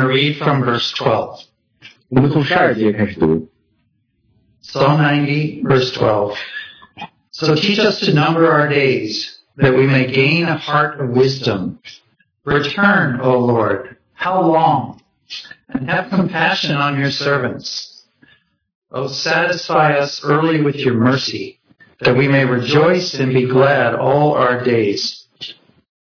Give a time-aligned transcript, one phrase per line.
[0.00, 1.42] I read from verse 12.
[2.08, 3.48] 我们从十二节开始读。
[4.62, 6.36] Psalm 90, verse 12.
[7.32, 11.80] So teach us to number our days, that we may gain a heart of wisdom.
[12.44, 15.00] Return, O Lord, how long?
[15.68, 18.04] And have compassion on your servants.
[18.92, 21.58] O satisfy us early with your mercy,
[22.02, 25.26] that we may rejoice and be glad all our days.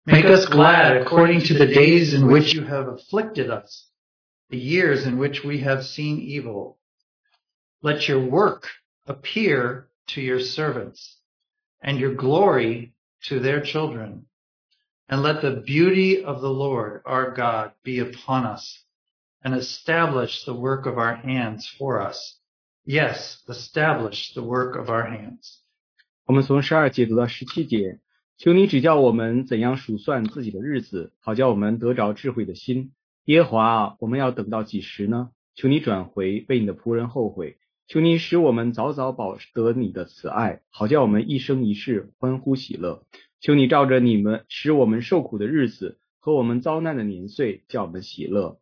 [0.06, 3.88] Make us glad according to the days in which you have afflicted us,
[4.50, 6.78] the years in which we have seen evil.
[7.82, 8.68] Let your work
[9.06, 11.18] appear to your servants,
[11.80, 14.26] and your glory to their children.
[15.08, 18.84] And let the beauty of the Lord our God be upon us,
[19.42, 22.38] and establish the work of our hands for us.
[22.86, 25.60] Yes, establish the work of our hands.
[26.26, 27.98] 我们从十二节读到十七节，
[28.39, 32.93] 求你指教我们怎样数算自己的日子，好叫我们得着智慧的心。
[33.25, 35.31] 耶和华啊，我们要等到几时呢？
[35.55, 37.57] 求你转回，为你的仆人后悔。
[37.89, 43.03] 求你使我们早早保得你的慈爱，好叫我们一生一世欢呼喜乐。
[43.41, 48.61] 求你照着你们使我们受苦的日子和我们遭难的年岁，叫我们喜乐。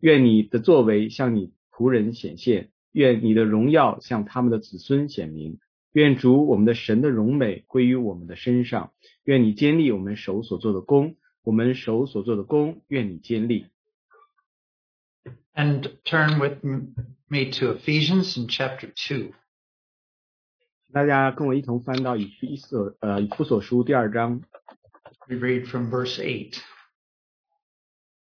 [0.00, 5.58] 愿你的作为向你仆人显现，愿你的荣耀向他们的子孙显明。
[5.93, 8.93] 愿主我们的神的荣美归于我们的身上。
[9.23, 13.67] 愿你坚立我们手所做的功，我们手所做的功，愿你坚立。
[15.53, 16.63] And turn with
[17.27, 19.33] me to Ephesians in chapter 2.
[20.91, 24.41] 大家跟我一同翻到以弗所呃以弗所书第二章，
[25.27, 26.57] We read from verse 8.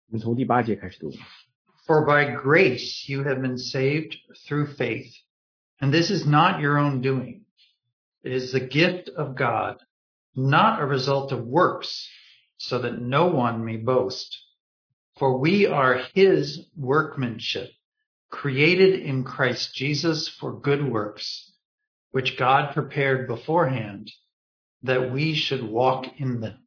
[0.08, 1.10] 我们从第八节开始读。
[1.86, 5.12] For by grace you have been saved through faith,
[5.80, 7.42] and this is not your own doing.
[8.26, 9.78] It is the gift of God,
[10.34, 12.08] not a result of works,
[12.56, 14.38] so that no one may boast.
[15.18, 17.70] For we are his workmanship,
[18.30, 21.52] created in Christ Jesus for good works,
[22.12, 24.10] which God prepared beforehand
[24.84, 26.58] that we should walk in them.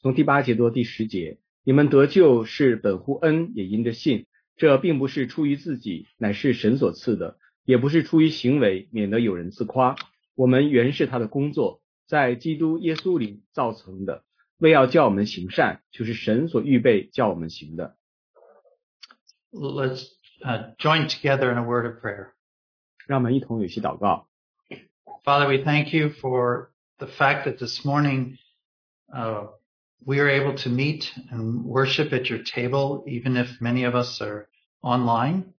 [0.00, 4.26] 从第八节到第十节，你们得救是本乎恩，也因着信。
[4.56, 9.96] 这并不是出于自己，乃是神所赐的；也不是出于行为，免得有人自夸。
[10.34, 14.24] 我们原是他的工作，在基督耶稣里造成的，
[14.58, 17.96] 为要叫我们行善，就是神所预备叫我们行的。
[19.52, 20.08] Let's
[20.44, 22.32] uh, join together in a word of prayer.
[23.06, 24.28] 让我们一同有些祷告。
[25.24, 28.36] Father, we thank you for the fact that this morning
[29.12, 29.48] uh,
[30.04, 34.20] we are able to meet and worship at your table, even if many of us
[34.20, 34.48] are
[34.82, 35.54] online.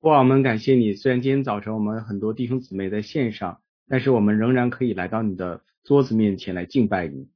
[0.00, 7.28] 哇，我们感谢你，虽然今天早晨我们很多弟兄姊妹在线上， 但是我们仍然可以来到你的桌子面前来敬拜你。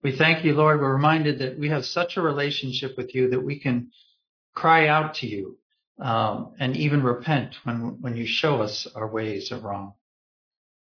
[0.00, 0.78] We thank you, Lord.
[0.80, 3.90] We're reminded that we have such a relationship with you that we can
[4.54, 5.58] cry out to you
[5.96, 9.94] um, and even repent when when you show us our ways are wrong.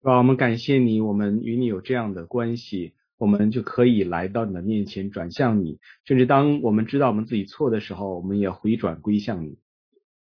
[0.02, 5.78] 哇，我们感谢你，我们与你有这样的关系，我们就可以来到你的面前，转向你。
[6.04, 9.58] 甚至当我们知道我们自己错的时候，我们也回转归向你。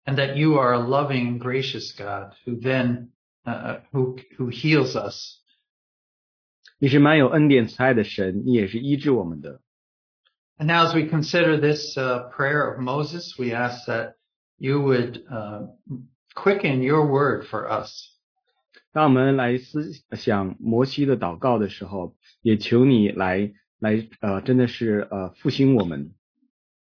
[0.06, 3.08] and that you are a loving and gracious God who then
[3.44, 5.38] uh, who who heals us.
[6.78, 9.60] 你是满有恩典慈爱的神，你也是医治我们的。
[10.58, 14.14] And now, as we consider this uh, prayer of Moses, we ask that
[14.58, 15.68] you would uh,
[16.34, 18.08] quicken your word for us.
[18.92, 26.14] 当我们来思想摩西的祷告的时候，也求你来来呃，真的是呃复兴我们。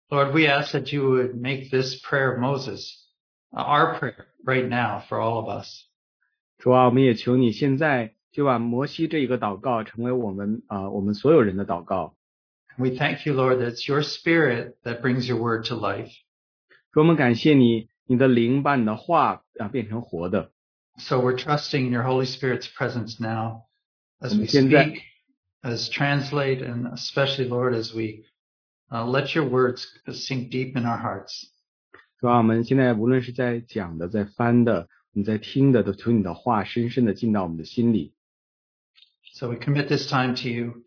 [0.09, 3.07] Lord, we ask that you would make this prayer of Moses
[3.53, 5.87] uh, our prayer right now for all of us.
[6.59, 12.15] 主啊，我们也求你现在就把摩西这一个祷告成为我们啊、呃我们所有人的祷告。
[12.79, 16.11] We thank you, Lord, that it's your spirit that brings your word to life.
[16.93, 20.53] 主，我们感谢你，你的灵把你的话啊变成活的。
[20.99, 23.65] So we're trusting in your Holy Spirit's presence now
[24.21, 25.01] as we现在- speak,
[25.63, 28.25] as translate, and especially, Lord, as we
[28.91, 31.49] uh, let your words sink deep in our hearts.
[32.19, 38.15] 主啊，我们现在无论是在讲的、在翻的、 我们在听的，都求你的话深深的进到我们的心里。
[39.35, 40.85] So we commit this time to you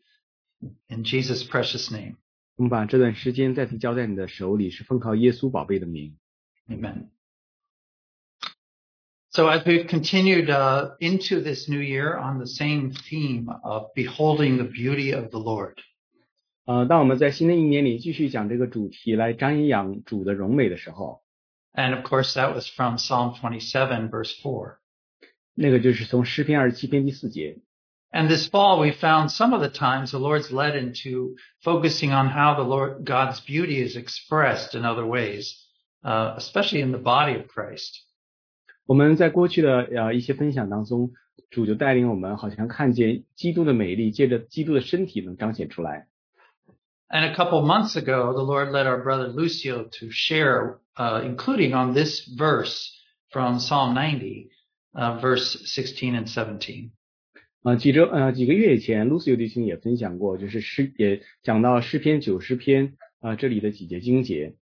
[0.88, 2.16] in Jesus' precious name.
[2.56, 6.18] 我们把这段时间再次交在你的手里，是奉靠耶稣宝贝的名。
[6.70, 7.10] Amen.
[9.32, 14.56] So as we've continued uh, into this new year on the same theme of beholding
[14.56, 15.76] the beauty of the Lord,
[16.64, 21.22] 呃，当我们在新的一年里继续讲这个主题来瞻仰主的荣美的时候，
[21.74, 24.78] and of course that was from Psalm 27 verse 4.
[25.54, 27.60] 那个就是从诗篇二十七篇第四节。
[28.12, 32.30] And this fall, we found some of the times the Lord's led into focusing on
[32.30, 35.54] how the Lord God's beauty is expressed in other ways,
[36.02, 38.04] uh, especially in the body of Christ.
[38.86, 41.12] 我们在过去的呃一些分享当中，
[41.50, 46.08] 主就带领我们，好像看见基督的美丽，借着基督的身体能彰显出来。
[47.10, 51.74] And a couple months ago, the Lord led our brother Lucio to share, uh, including
[51.74, 52.92] on this verse
[53.32, 54.50] from Psalm 90,
[54.96, 56.92] uh, verse 16 and 17.
[57.64, 64.54] 呃，几周呃几个月以前，Lucio 弟兄也分享过，就是诗也讲到诗篇九十篇啊、呃、这里的几节经节。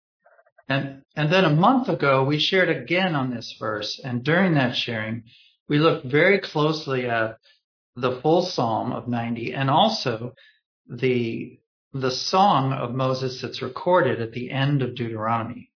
[0.68, 4.00] And, and then a month ago, we shared again on this verse.
[4.02, 5.24] And during that sharing,
[5.68, 7.38] we looked very closely at
[7.96, 10.34] the full Psalm of 90 and also
[10.88, 11.58] the,
[11.92, 15.70] the song of Moses that's recorded at the end of Deuteronomy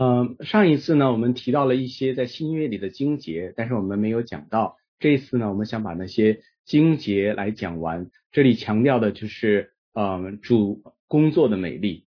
[0.00, 4.76] 嗯，上一次呢，我们提到了一些在新约里的经节，但是我们没有讲到。
[4.98, 8.10] 这一次呢，我们想把那些经节来讲完。
[8.30, 12.06] 这里强调的就是，嗯，主工作的美丽。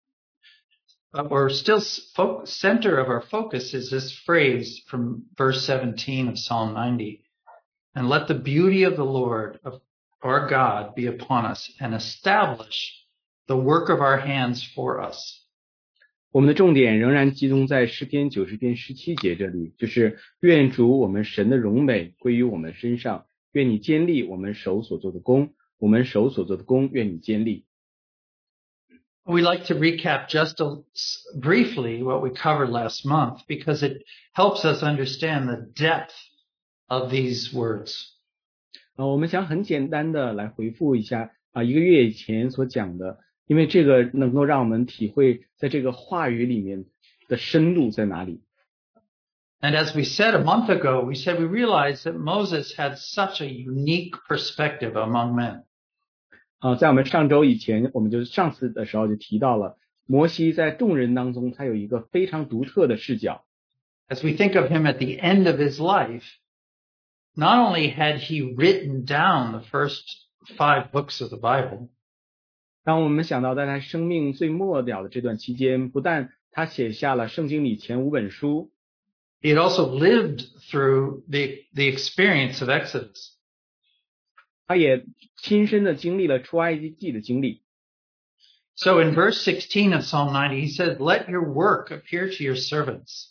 [1.12, 1.80] But we're still
[2.14, 7.22] fo- center of our focus is this phrase from verse 17 of Psalm 90.
[7.94, 9.80] And let the beauty of the Lord of
[10.20, 12.92] our God be upon us and establish
[13.46, 15.37] the work of our hands for us.
[16.31, 27.65] 我们的重点仍然集中在诗篇九十篇十七节这里，就是愿主我们神的荣美归于我们身上，愿你坚立我们手所做的功，我们手所做的功，愿你坚立。
[29.23, 30.83] We like to recap just a,
[31.39, 34.03] briefly what we covered last month because it
[34.33, 36.13] helps us understand the depth
[36.87, 37.95] of these words.
[38.95, 43.17] 啊、我们想很简单的来回复一下啊、一个月以前所讲的，
[43.48, 46.84] 因为这个能够让我们体会在这个话语里面
[47.28, 48.42] 的深度在哪里。
[49.60, 53.40] And as we said a month ago, we said we realized that Moses had such
[53.40, 55.64] a unique perspective among men.
[56.58, 63.44] 啊、在我们上周以前，我们就上次的时候就提到了，摩西在众人当中，他有一个非常独特的视角。
[64.08, 66.24] As we think of him at the end of his life,
[67.34, 70.04] not only had he written down the first
[70.56, 71.88] five books of the Bible,
[72.84, 78.72] 当我们想到在他生命最末了的这段期间，不但他写下了圣经里前五本书，
[79.40, 83.32] he had also lived through the, the experience of Exodus.
[84.66, 85.04] 他也
[85.36, 87.62] 亲身的经历了出埃及记的经历。
[88.76, 92.56] So in verse 16 of Psalm 90, he says, let your work appear to your
[92.56, 93.30] servants.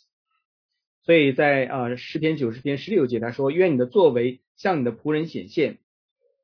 [1.02, 5.78] 所以在呃诗篇九十篇十六节他说：“愿你的作为向你的仆人显现。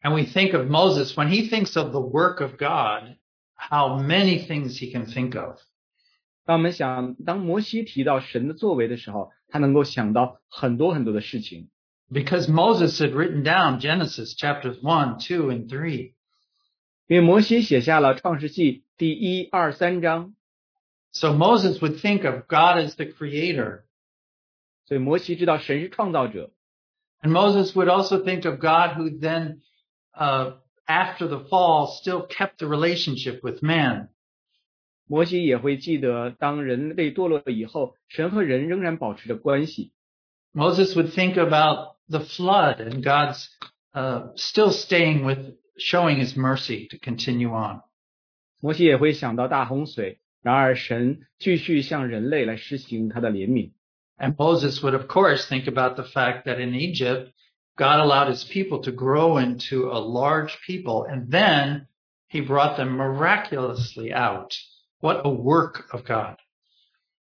[0.05, 3.17] And we think of Moses, when he thinks of the work of God,
[3.55, 5.59] how many things he can think of.
[6.47, 11.69] ”当我们想，当摩西提到神的作为的时候，他能够想到很多很多的事情，
[12.11, 16.15] Because Moses had written down Genesis chapters 1, 2, and 3.
[17.07, 20.35] 因为摩西写下了创世纪第一、二、三章，
[21.13, 23.83] So Moses would think of God as the creator.
[24.87, 26.51] 所以摩西知道神是创造者。
[27.21, 29.61] And Moses would also think of God who then,
[30.15, 30.53] uh,
[30.87, 34.09] after the fall, still kept the relationship with man.
[35.07, 39.93] 摩西也会记得，当人类堕落以后，神和人仍然保持着关系。
[40.53, 43.49] Moses would think about the flood and God's
[43.93, 47.83] uh, still staying with, showing his mercy to continue on.
[48.61, 53.73] 摩西也会想到大洪水，然而神继续向人类来施行他的怜悯。
[54.17, 57.33] And Moses would, of course, think about the fact that in Egypt,
[57.77, 61.87] God allowed his people to grow into a large people, and then
[62.29, 64.55] he brought them miraculously out.
[65.01, 66.37] What a work of God.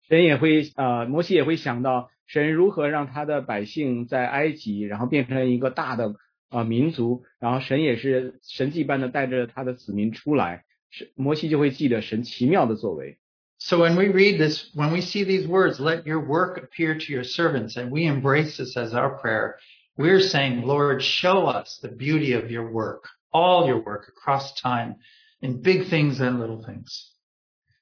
[0.08, 6.14] 神也会呃，摩西也会想到神如何让他的百姓在埃及，然后变成一个大的
[6.50, 13.18] 呃民族，然后神也是神迹般的带着他的子民出来，是摩西就会记得神奇妙的作为。
[13.58, 17.12] So when we read this, when we see these words, let your work appear to
[17.12, 19.56] your servants, and we embrace this as our prayer,
[19.96, 24.96] we're saying, Lord, show us the beauty of your work, all your work across time,
[25.42, 27.08] in big things and little things.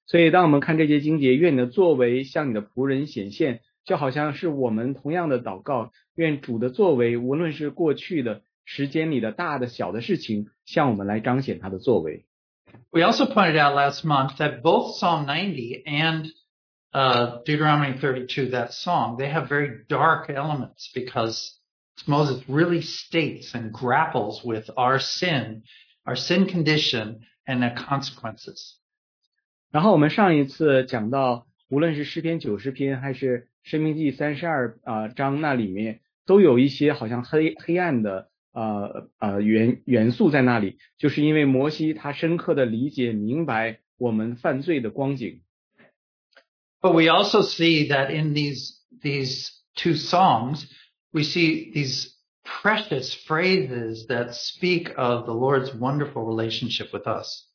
[0.06, 12.24] 所以，当我们看这节经节，愿你的作为向你的仆人显现，就好像是我们同样的祷告，愿主的作为，无论是过去的、 时间里的大的小的事情向我们来彰显他的作为。
[12.90, 16.32] We also pointed out last month that both Psalm 90 and
[16.92, 21.52] uh, Deuteronomy 32, that song, they have very dark elements because
[22.07, 25.63] Moses really states and grapples with our sin,
[26.05, 28.77] our sin condition, and the consequences.
[29.71, 45.41] 然后我们上一次讲到，无论是诗篇九十篇还是申命记三十二啊章，那里面都有一些好像黑黑暗的呃呃元元素在那里，就是因为摩西他深刻的理解明白我们犯罪的光景。
[46.81, 50.65] But we also see that in these these two songs
[51.13, 52.09] we see these
[52.43, 57.47] precious phrases that speak of the Lord's wonderful relationship with us.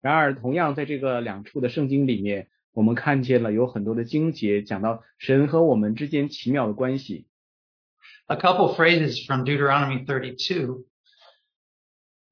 [0.00, 7.26] 然而，同样在这个两处的圣经里面，我们看见了有很多的经节讲到神和我们之间奇妙的关系。
[8.26, 10.84] A couple phrases from Deuteronomy 32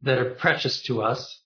[0.02, 1.40] that are precious to us.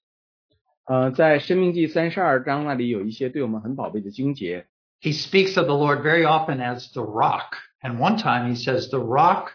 [0.85, 4.67] 呃，在《申命记》三十二章那里有一些对我们很宝贝的经节。
[5.01, 7.59] He speaks of the Lord very often as the rock.
[7.82, 9.52] And one time he says, the rock,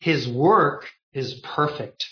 [0.00, 2.04] his work is perfect.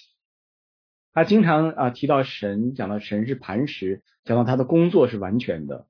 [1.13, 5.87] 他经常啊、提到神，讲到神是磐石，讲到他的工作是完全的。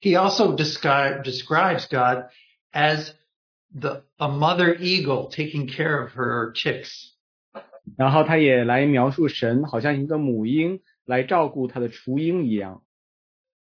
[0.00, 2.30] He also describe, describes God
[2.72, 3.12] as
[3.74, 7.12] the, a mother eagle taking care of her chicks.
[7.96, 12.82] 然后他也来描述神好像一个母鹰来照顾他的雏鹰一样，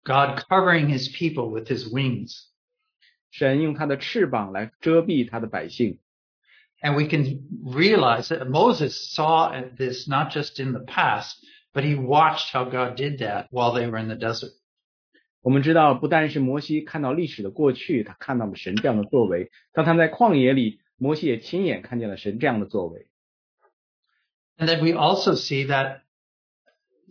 [0.04, 2.48] God covering his people with his wings.
[3.32, 6.00] 神用他的翅膀来遮蔽他的百姓。
[6.82, 11.36] And we can realize that Moses saw this not just in the past,
[11.74, 14.52] but he watched how God did that while they were in the desert.
[15.42, 23.08] 我们知道，不但是摩西看到历史的过去，他看到了神这样的作为，当他在旷野里，摩西也亲眼看见了神这样的作为。
[24.58, 26.02] And then we also see that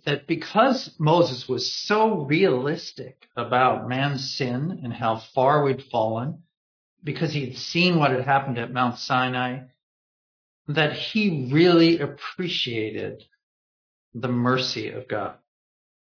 [0.04, 6.42] that because Moses was so realistic about man's sin and how far we'd fallen,
[7.02, 9.68] because he had seen what had happened at Mount Sinai,
[10.68, 13.22] that he really appreciated
[14.14, 15.36] the mercy of God.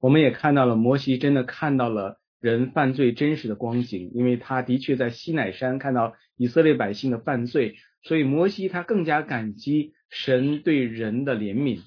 [0.00, 11.82] 我们也看到了摩西真的看到了人犯罪真实的光景，因为他的确在西乃山看到以色列百姓的犯罪，所以摩西他更加感激神对人的怜悯。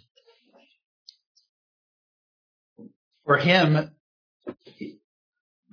[3.30, 3.92] For him,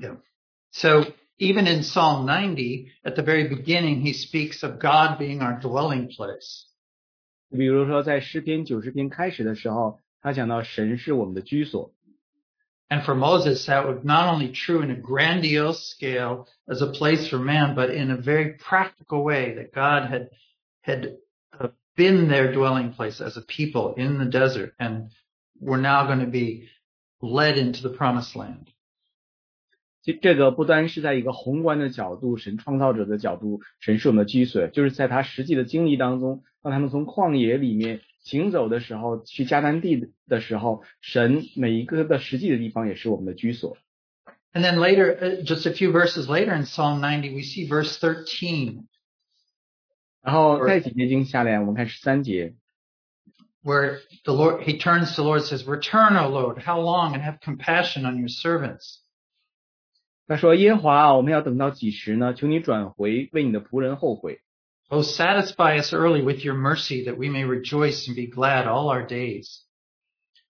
[0.01, 0.15] yeah.
[0.71, 1.05] So
[1.39, 6.09] even in Psalm 90, at the very beginning, he speaks of God being our dwelling
[6.09, 6.67] place.
[7.51, 11.93] 比如说在诗篇九十篇开始的时候，他讲到神是我们的居所。
[12.89, 17.27] And for Moses, that was not only true in a grandiose scale as a place
[17.29, 20.29] for man, but in a very practical way that God had,
[20.83, 21.17] had
[21.59, 24.75] uh, been their dwelling place as a people in the desert.
[24.79, 25.11] And
[25.59, 26.69] we're now going to be
[27.21, 28.67] led into the promised land.
[30.03, 43.77] 这这个不单是在一个宏观的角度，神创造者的角度，神是我们的居所，就是在他实际的经历当中，当他们从旷野里面行走的时候，去迦南地的时候，神每一个的实际的地方也是我们的居所。
[44.53, 47.97] And then later, uh, just a few verses later in Psalm 90, we see verse
[47.99, 48.87] 13,
[50.21, 52.55] 然后再几节经下来，我们看十三节，
[53.67, 57.15] where the Lord, he turns to the Lord and says, Return, O Lord, how long,
[57.15, 58.99] and have compassion on your servants.
[60.29, 62.33] 他说：“耶和华啊，我们要等到几时呢？
[62.33, 64.41] 求你转回，为你的仆人后悔。
[64.89, 68.89] Oh, satisfy us early with your mercy that we may rejoice and be glad all
[68.89, 69.63] our days.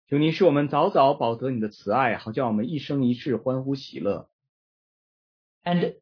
[0.09, 4.29] 求你使我们早早饱得你的慈爱，好叫我们一生一世欢呼喜乐。
[5.65, 5.95] And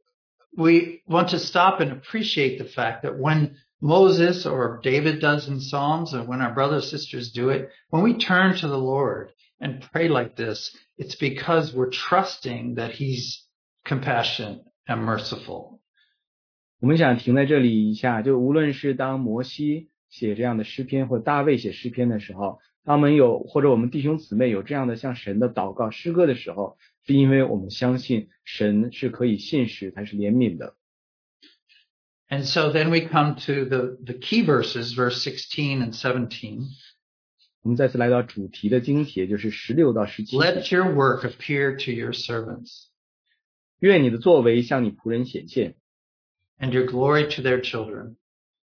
[0.55, 5.61] we want to stop and appreciate the fact that when Moses or David does in
[5.61, 9.31] Psalms or when our brothers and sisters do it, when we turn to the Lord
[9.61, 13.45] and pray like this, it's because we're trusting that he's
[13.85, 15.81] compassionate and merciful.
[16.81, 30.75] 我们想停在这里一下，就无论是当摩西写这样的诗篇，或者大卫写诗篇的时候，他们有或者我们弟兄姊妹有这样的向神的祷告诗歌的时候，是因为我们相信神是可以信实，他是怜悯的。
[32.29, 36.67] And so then we come to the, the key verses, verse 16 and 17.
[37.63, 40.39] 我们再次来到主题的经节，就是十六到十七节。
[40.39, 42.87] Let your work appear to your servants
[43.79, 45.75] 愿你的作为向你仆人显现，
[46.59, 48.17] and your glory to their children.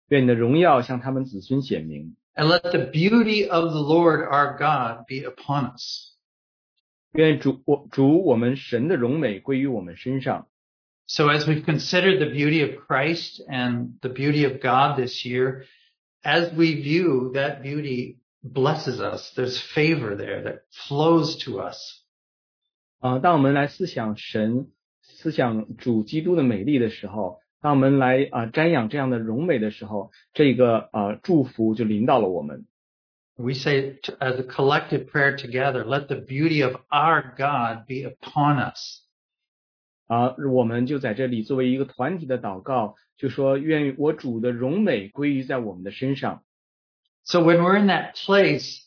[0.08, 2.16] 愿你的荣耀向他们子孙显明。
[2.34, 6.14] And let the beauty of the Lord our God be upon us.
[7.12, 10.46] 愿主我主我们神的荣美归于我们身上。
[11.06, 15.64] So as we've considered the beauty of Christ and the beauty of God this year,
[16.24, 19.32] as we view that beauty blesses us.
[19.36, 22.04] There's favor there that flows to us.
[23.00, 24.68] 啊、当我们来思想神、
[25.02, 32.66] 思想主基督的美丽的时候，当我们来啊、瞻仰这样的荣美的时候，这个呃祝福就临到了我们。
[33.36, 38.04] We say to, as a collective prayer together, let the beauty of our God be
[38.04, 39.01] upon us.
[40.06, 46.42] 啊、我们就在这里作为一个团体的祷告，就说愿我主的荣美归于在我们的身上。
[47.24, 48.80] So when we're in that place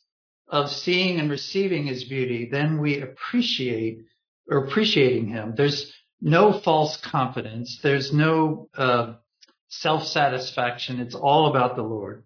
[0.46, 4.06] of seeing and receiving his beauty, then we appreciate
[4.48, 5.54] or appreciating him.
[5.56, 7.80] There's no false confidence.
[7.82, 9.18] There's no uh,
[9.70, 11.00] self-satisfaction.
[11.00, 12.24] It's all about the Lord.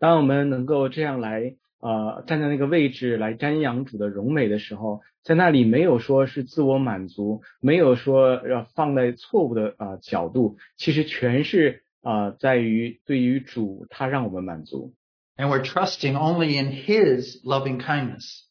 [0.00, 14.94] 当我们能够这样来 呃站在那个位置来瞻仰主的荣美的时候，在那里没有说是自我满足，没有说要放在错误的呃角度，其实全是呃在于对于主他让我们满足。
[15.36, 18.44] And we're trusting only in his loving kindness.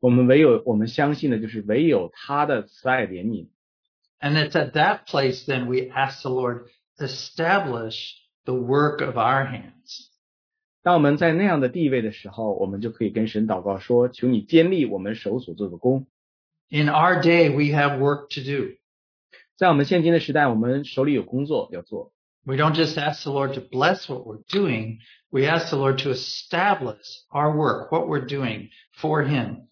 [0.00, 3.48] 我们唯有我们相信的就是唯有他的慈爱怜悯。
[4.20, 6.66] And it's at that place then we ask the Lord,
[6.98, 8.14] establish
[8.44, 10.08] the work of our hands.
[10.82, 16.06] 当我们在那样的地位的时候，我们就可以跟神祷告说：“求你坚立我们手所做的工。
[16.70, 18.76] In our day, we have work to do.
[19.56, 22.12] ”在我们现今的时代，我们手里有工作要做。
[22.44, 24.98] We don't just ask the Lord to bless what we're doing.
[25.30, 29.66] We ask the Lord to establish our work, what we're doing for Him.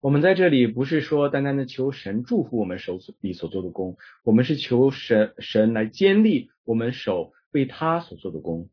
[0.00, 8.68] 我们在这里不是说单单的求神祝福我们手里所做的工，我们是求神神来坚立我们手为他所做的工。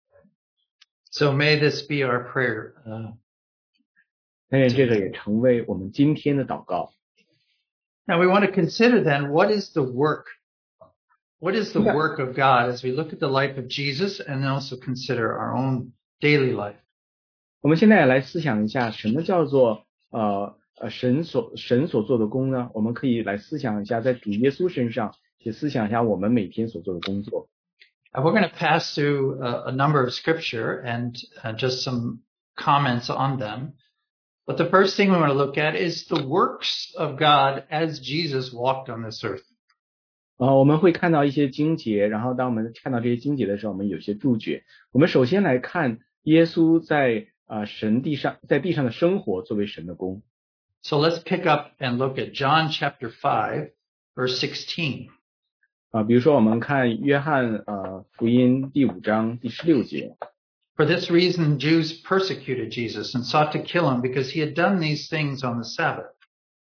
[1.14, 2.74] So may this be our prayer.
[2.86, 3.14] Uh,
[4.50, 6.92] 但愿这个也成为我们今天的祷告。
[8.06, 10.26] now we want to consider then what is the work?
[11.40, 11.96] What is the Yeah.
[11.96, 15.38] work of God as we look at the life of Jesus and then also consider
[15.38, 16.80] our own daily life?
[17.62, 22.70] 我们现在也来思想一下，什么叫做呃呃神所神所做的工呢？
[22.74, 27.50] 我们可以来思想一下，在主耶稣身上，也思想一下我们每天所做的工作。
[28.14, 32.22] Uh, we're going to pass through a, a number of scripture and uh, just some
[32.58, 33.74] comments on them.
[34.48, 38.00] But the first thing we want to look at is the works of God as
[38.00, 39.44] Jesus walked on this earth.
[40.38, 44.64] 呃，我们会看到一些经节，然后当我们看到这些经节的时候，我们有些注解。
[44.92, 50.24] 我们首先来看耶稣在啊、呃神地上在地上的生活作为神的工。
[50.82, 53.72] So let's pick up and look at John chapter 5,
[54.16, 55.10] verse 16.
[55.94, 60.16] 啊、比如说我们看约翰呃福音第五章第十六节，
[60.76, 64.80] For this reason, Jews persecuted Jesus and sought to kill him because he had done
[64.80, 66.14] these things on the Sabbath.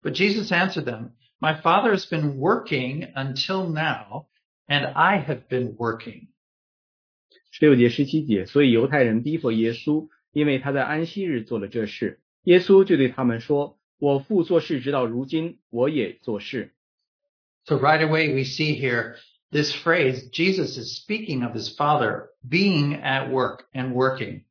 [0.02, 4.26] But Jesus answered them, My Father has been working until now,
[4.68, 6.28] and I have been working.
[7.52, 12.20] 十六节、十七节，所以犹太人逼迫耶稣，因为他在安息日做了这事。
[12.44, 16.74] 耶稣就对他们说：“我父做事直到如今，我也做事。
[17.68, 19.16] So right away we see here
[19.52, 24.44] this phrase, Jesus is speaking of his Father being at work and working.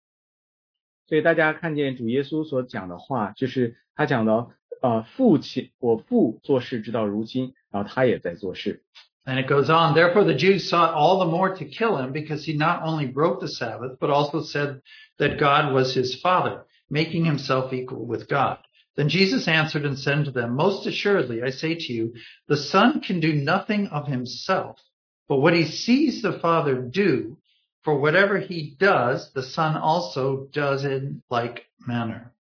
[1.09, 4.49] ”所以大家看见主耶稣所讲的话，就是他讲的
[4.81, 8.83] 呃父亲，我父做事直到如今，然后他也在做事。
[9.25, 12.45] And it goes on, therefore the Jews sought all the more to kill him because
[12.45, 14.81] he not only broke the Sabbath, but also said
[15.19, 18.59] that God was his Father, making himself equal with God.
[18.97, 22.15] Then Jesus answered and said to them, Most assuredly, I say to you,
[22.47, 24.77] the Son can do nothing of himself,
[25.29, 27.39] but what he sees the Father do,
[27.83, 32.33] for whatever he does, the Son also does in like manner.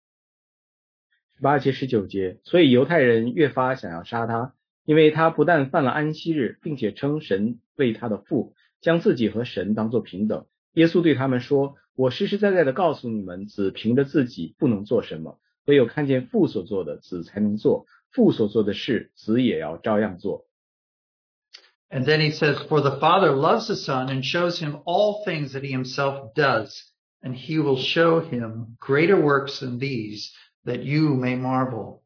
[1.36, 10.46] 十八节、十九节，所以犹太人越发想要杀他，因为他不但犯了安息日，并且称神为他的父，将自己和神当作平等。
[10.74, 20.45] 耶稣对他们说：“我实实在在的告诉你们，子凭着自己不能做什么， 唯有看见父所做的，子才能做；父所做的事，子也要照样做。”
[21.89, 25.53] And then he says, For the Father loves the Son and shows him all things
[25.53, 26.73] that he himself does,
[27.21, 30.31] and he will show him greater works than these,
[30.65, 32.01] that you may marvel.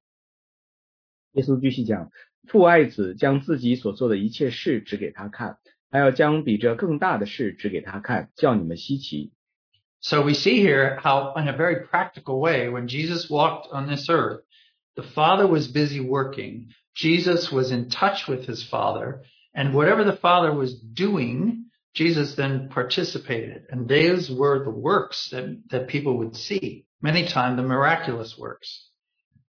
[1.31, 2.11] 耶稣继续讲
[2.47, 5.57] ：“父爱子，将自己所做的一切事指给他看，
[5.89, 9.31] 还要将比这更大的事指给他看，叫你们稀奇。”
[10.00, 14.08] So we see here how, in a very practical way, when Jesus walked on this
[14.08, 14.42] earth,
[14.94, 16.68] the Father was busy working.
[16.94, 22.68] Jesus was in touch with his Father, and whatever the Father was doing, Jesus then
[22.68, 23.64] participated.
[23.70, 26.86] And those were the works that, that people would see.
[27.02, 28.90] Many times the miraculous works.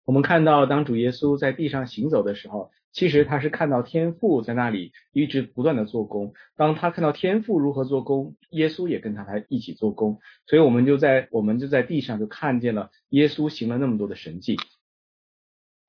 [0.04, 6.32] 我们看到，当主耶稣在地上行走的时候， 其实他是看到天父在那里一直不断的做工。
[6.56, 10.20] 当他看到天父如何做工，耶稣也跟他他一起做工。
[10.46, 14.56] 所以我们就在我们就在地上就看见了耶稣行了那么多的神迹。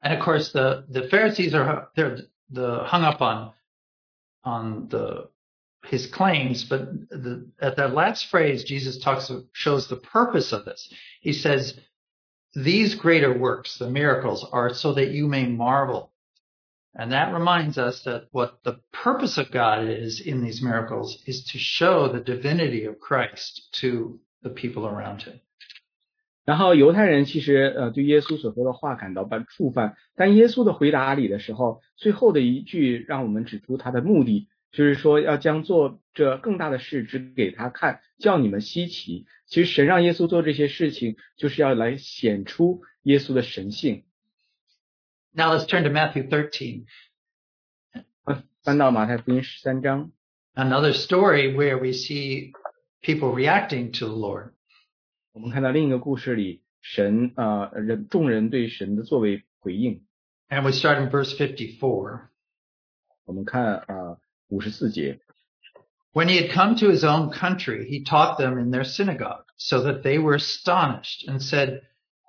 [0.02, 3.54] And of course, the the Pharisees are they're the hung up on
[4.44, 5.32] on the
[5.84, 10.92] his claims, but the, at that last phrase, Jesus talks shows the purpose of this.
[11.22, 11.80] He says,
[12.54, 16.11] "These greater works, the miracles, are so that you may marvel."
[16.95, 21.43] And that reminds us that what the purpose of God is in these miracles is
[21.53, 25.41] to show the divinity of Christ to the people around him.
[26.45, 39.25] 然后犹太人其实呃对耶稣所说的话感到半触犯，但耶稣的回答里的时候，最后的一句让我们指出他的目的，就是说要将做这更大的事指给他看，叫你们稀奇。
[39.47, 44.05] 其实神让耶稣做这些事情，就是要来显出耶稣的神性。
[45.34, 46.86] Now let's turn to Matthew 13,
[48.64, 50.12] 翻到马太福音十三章，
[50.56, 52.52] another story where we see
[53.02, 54.52] people reacting to the Lord.
[55.32, 60.04] 我们看到另一个故事里，神呃人众人对神的作为回应。
[60.50, 62.30] And we start in verse 54.
[63.26, 65.20] 我们看呃五十四节，
[66.14, 69.84] When he had come to his own country, he taught them in their synagogue, so
[69.84, 71.82] that they were astonished and said,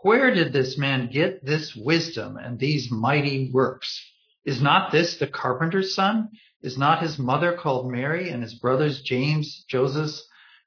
[0.03, 4.01] Where did this man get this wisdom and these mighty works?
[4.45, 6.31] Is not this the carpenter's son?
[6.63, 10.15] Is not his mother called Mary and his brothers James, Joseph,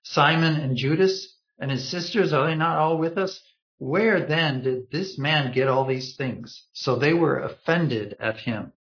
[0.04, 1.38] Simon, and Judas?
[1.60, 3.40] And his sisters, are they not all with us?
[3.78, 6.68] Where then did this man get all these things?
[6.74, 8.74] So they were offended at him.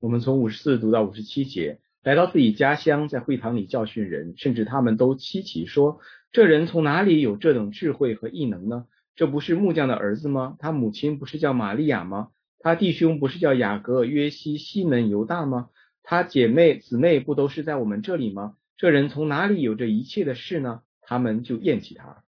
[0.00, 6.00] 我们从五十四读到五十七节，来到自己家乡，在会堂里教训人，甚至他们都稀奇说：
[6.32, 8.86] 这人从哪里有这等智慧和异能呢？
[9.16, 10.56] 这不是木匠的儿子吗？
[10.58, 12.28] 他母亲不是叫玛利亚吗？
[12.58, 15.68] 他弟兄不是叫雅各、约西、西门、犹大吗？
[16.02, 18.56] 他姐妹姊妹不都是在我们这里吗？
[18.76, 20.82] 这人从哪里有这一切的事呢？
[21.02, 22.24] 他们就厌弃他。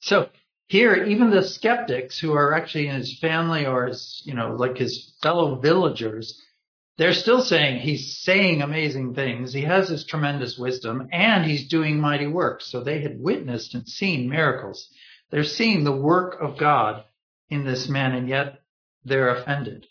[0.00, 0.28] So
[0.68, 4.76] here, even the skeptics who are actually in his family or his, you know, like
[4.76, 6.34] his fellow villagers,
[6.96, 9.52] they're still saying he's saying amazing things.
[9.52, 12.70] He has this tremendous wisdom and he's doing mighty works.
[12.70, 14.88] So they had witnessed and seen miracles.
[15.30, 17.04] They're seeing the work of God
[17.48, 18.60] in this man and yet
[19.04, 19.84] they're offended.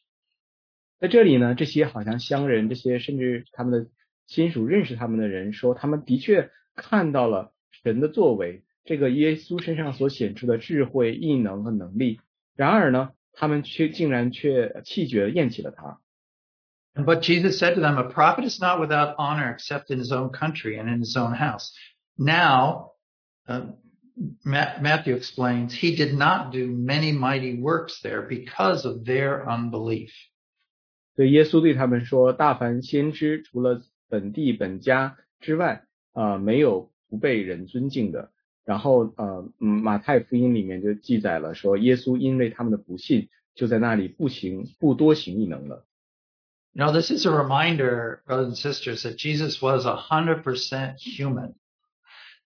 [1.00, 3.90] 在这里呢，这些好像乡人，这些甚至他们的
[4.26, 12.20] 亲属认识他们的人说，他们的确看到了神的作为，这个耶稣身上所显出的智慧、异能和能力。
[12.56, 16.00] 然而呢，他们却竟然却弃绝厌弃了他。
[16.96, 20.32] But Jesus said to them, a prophet is not without honor except in his own
[20.32, 21.72] country and in his own house.
[22.18, 22.94] Now,
[23.46, 23.76] uh, Ma-
[24.44, 30.12] Matthew explains he did not do many mighty works there because of their unbelief.
[31.16, 38.32] 所以耶稣对他们说：“大凡先知，除了本地本家之外，啊、没有不被人尊敬的。”
[38.66, 45.86] 然后呃，嗯，马太福音里面就记载了说，耶稣因为他们的不信，就在那里不行不多行异能了。
[46.74, 51.54] Now, this is a reminder, brothers and sisters, that Jesus was a hundred percent human.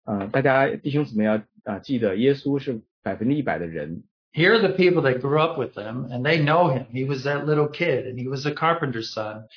[0.02, 4.04] 啊、大家弟兄姊妹要 啊、记得，耶稣是百分之一百的人。
[4.32, 6.86] Here are the people that grew up with him and they know him.
[6.92, 9.48] He was that little kid and he was a carpenter's son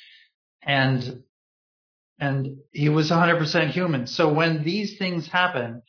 [0.60, 1.22] and,
[2.18, 4.06] and he was 100% human.
[4.06, 5.82] So when these things happen,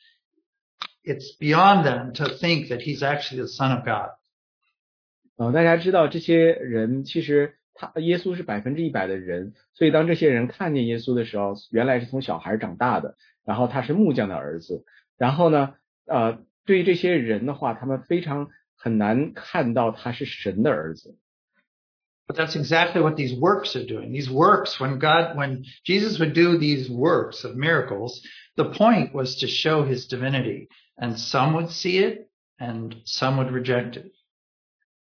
[1.04, 4.12] it's beyond them to think that he's actually the son of God.
[5.38, 14.86] 呃，大家知道这些人其实他耶稣是百分之一百的人，所以当这些人看见耶稣的时候，原来是从小孩长大的，然后他是木匠的儿子，
[15.18, 15.74] 然后呢，
[16.10, 21.18] 呃，对于这些人的话，他们非常很难看到他是神的儿子。
[22.28, 24.12] But that's exactly what these works are doing.
[24.12, 28.22] These works, when God, when Jesus would do these works of miracles,
[28.56, 33.52] the point was to show his divinity and some would see it and some would
[33.52, 34.12] reject it.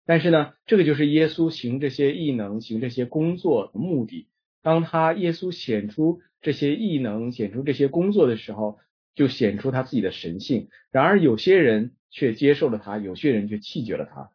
[0.06, 4.28] 但是呢，这个就是耶稣行这些异能、行这些工作的目的。
[4.62, 8.78] 当他耶稣显出这些异能、显出这些工作的时候，
[9.16, 10.68] 就显出他自己的神性。
[10.90, 14.30] 然而有些人却接受了他，有些人却弃绝了他。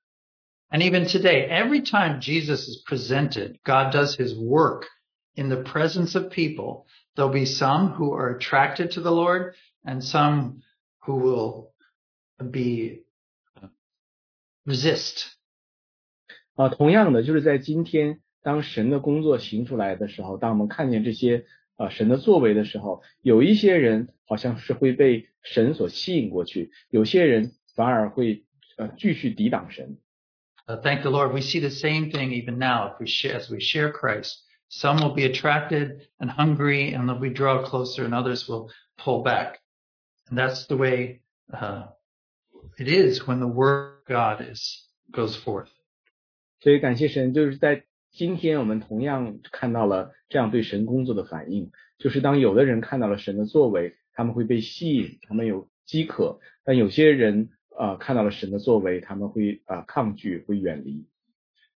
[0.69, 4.87] And even today, every time Jesus is presented, God does his work
[5.33, 6.85] in the presence of people.
[7.15, 10.61] There'll be some who are attracted to the Lord and some
[11.05, 11.71] who will
[12.37, 13.05] be
[14.65, 15.31] resist.
[16.55, 21.45] 啊，同样的，就是在今天，当神的工作行出来的时候，当我们看见这些
[21.81, 28.45] 啊神的作为的时候，有一些人好像是会被神所吸引过去，有些人反而会
[28.77, 29.97] 呃继续抵挡神。
[30.67, 32.91] uh, thank the Lord, we see the same thing even now.
[32.91, 37.19] If we share, as we share Christ, some will be attracted and hungry, and they'll
[37.19, 39.59] be drawn closer, and others will pull back.
[40.29, 41.21] And that's the way
[41.53, 41.85] uh,
[42.77, 45.69] it is when the word of God is goes forth.
[46.59, 61.05] 所以感谢神，就是在 今天我们同样看到了这样对神工作的反应，就是当有的人看到了神的作为，他们会被吸引，他们有饥渴；但有些人呃看到了神的作为，他们会呃抗拒，会远离。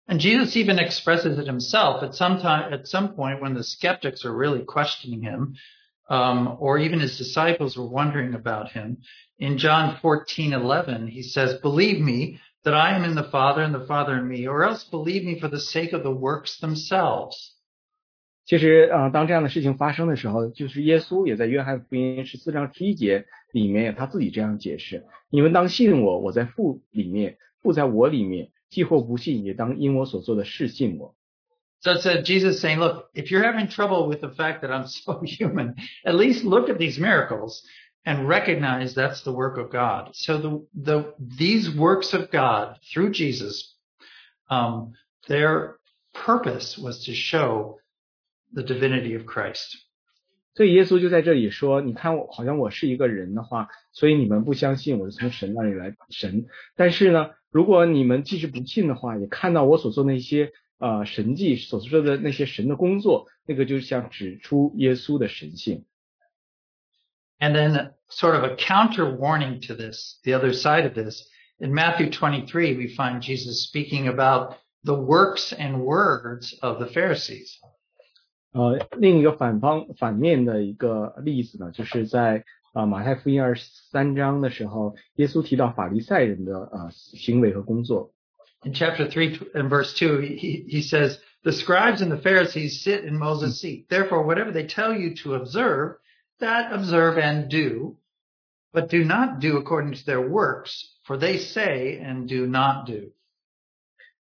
[0.06, 4.24] And Jesus even expresses it himself at some time, at some point when the skeptics
[4.24, 5.56] are really questioning him,
[6.08, 8.98] um, or even his disciples were wondering about him.
[9.36, 13.86] In John 14:11, he says, "Believe me that I am in the Father and the
[13.86, 17.54] Father in me, or else believe me for the sake of the works themselves."
[18.44, 28.50] 其实，呃，当这样的事情发生的时候，就是耶稣也在约翰福音十四章十一节里面他自己这样解释：你们当信我，我在父里面，父在我里面。
[28.70, 31.16] 既或不信，也当因我所做的事信我。
[31.80, 34.86] So it's uh, Jesus saying, look, if you're having trouble with the fact that I'm
[34.86, 37.62] so human, at least look at these miracles
[38.04, 40.10] and recognize that's the work of God.
[40.14, 43.74] So the, the, these works of God through Jesus,
[44.48, 44.92] um,
[45.28, 45.78] their
[46.14, 47.80] purpose was to show
[48.52, 49.76] the divinity of Christ.
[50.54, 56.46] 所以耶稣就在这里说：“你看我好像我是一个人的话，所以你们不相信我是从神那里来神。
[56.74, 65.84] 但是呢，如果你们即使不信的话，也看到我所做那些呃神迹所做的那些神的工作，那个就像指出耶稣的神性。”
[67.40, 71.28] And then sort of a counter warning to this, the other side of this,
[71.60, 77.58] in Matthew 23, we find Jesus speaking about the works and words of the Pharisees.
[78.52, 88.12] 呃，另一个反方反面的一个例子呢，就是在啊、呃、马太福音二十三章的时候，耶稣提到法利赛人的呃行为和工作。
[88.64, 93.04] In chapter 3 and verse 2, he, he says, The scribes and the Pharisees sit
[93.04, 93.88] in Moses' seat.
[93.88, 95.98] Therefore, whatever they tell you to observe,
[96.40, 97.96] that observe and do,
[98.72, 103.12] but do not do according to their works, for they say and do not do.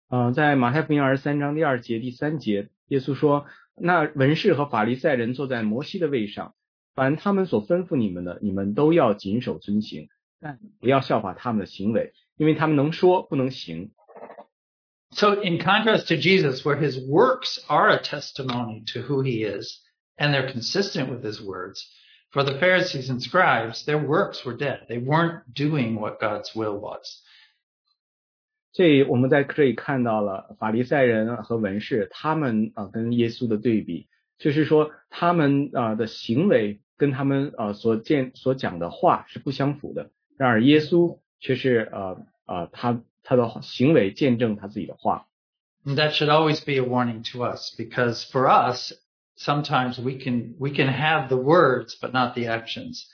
[0.10, 6.56] 呃，在马太福音二十三章第二节、第三节，耶稣说：“那文士和法利赛人坐在摩西的位上，
[6.96, 13.92] 凡他们所吩咐你们的，你们都要谨守遵行，但不要效法他们的行为，因为他们能说不能行。
[15.12, 19.80] So, in contrast to Jesus, where his works are a testimony to who he is,
[20.18, 21.86] and they're consistent with his words,
[22.32, 24.86] for the Pharisees and scribes, their works were dead.
[24.88, 27.24] They weren't doing what God's will was.
[28.72, 45.26] 所以我们在这里看到了法利赛人和文士他们啊、呃、跟耶稣的对比，就是说他们啊、呃、的行为跟他们呃所见所讲的话是不相符的，然而耶稣却是呃呃他他的行为见证他自己的话。
[45.86, 48.94] And that should always be a warning to us because for us,
[49.36, 53.08] sometimes we can, we can have the words, but not the actions.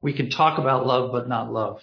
[0.00, 1.80] We can talk about love, but not love.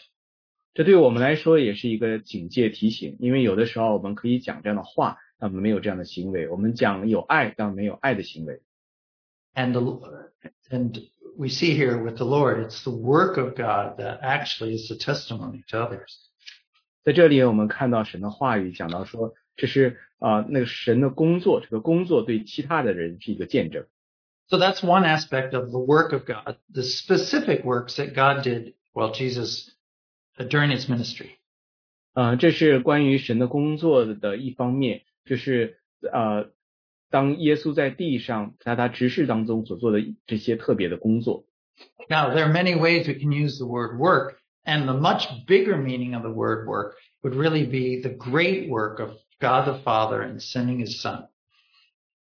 [0.74, 8.62] 这对我们来说也是一个警戒提醒，因为有的时候我们可以讲这样的话，但我们没有这样的行为；我们讲有爱，但没有爱的行为。
[9.56, 9.82] And the,
[10.70, 14.88] and we see here with the Lord, it's the work of God that actually is
[14.88, 16.14] the testimony to others.
[17.04, 23.86] 在这里，我们看到神的话语讲到说，这是 啊、呃、那个神的工作，这个工作对其他的人是一个见证。
[24.50, 28.76] So that's one aspect of the work of God, the specific works that God did
[28.94, 29.72] while Jesus
[30.38, 31.32] during his ministry.
[32.14, 36.50] 呃，这是关于神的工作的一方面，就是呃，
[37.10, 41.46] 当耶稣在地上在他执事当中所做的这些特别的工作。
[42.10, 45.78] Now, there are many ways we can use the word work, and the much bigger
[45.78, 50.24] meaning of the word work would really be the great work of God the Father
[50.24, 51.28] in sending his Son.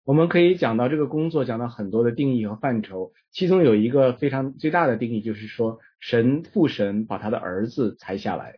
[0.03, 8.57] 我们可以讲到这个工作，讲到很多的定义和范畴，其中有一个非常最大的定义，就是说神父神把他的儿子裁下来。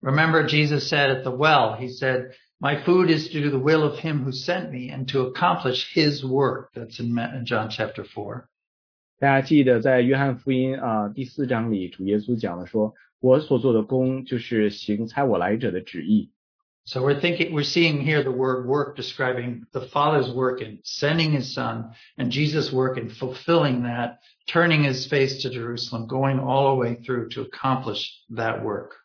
[0.00, 3.82] Remember, Jesus said at the well, he said, My food is to do the will
[3.82, 6.70] of him who sent me and to accomplish his work.
[6.74, 8.44] That's in Ma- in John chapter 4.
[9.18, 16.30] 大家记得在约翰福音啊第四章里，主耶稣讲了说：“我所做的工就是行差我来者的旨意。””
[16.86, 21.30] So we're thinking, we're seeing here the word work describing the Father's work in sending
[21.30, 26.70] his Son and Jesus' work in fulfilling that, turning his face to Jerusalem, going all
[26.70, 28.96] the way through to accomplish that work.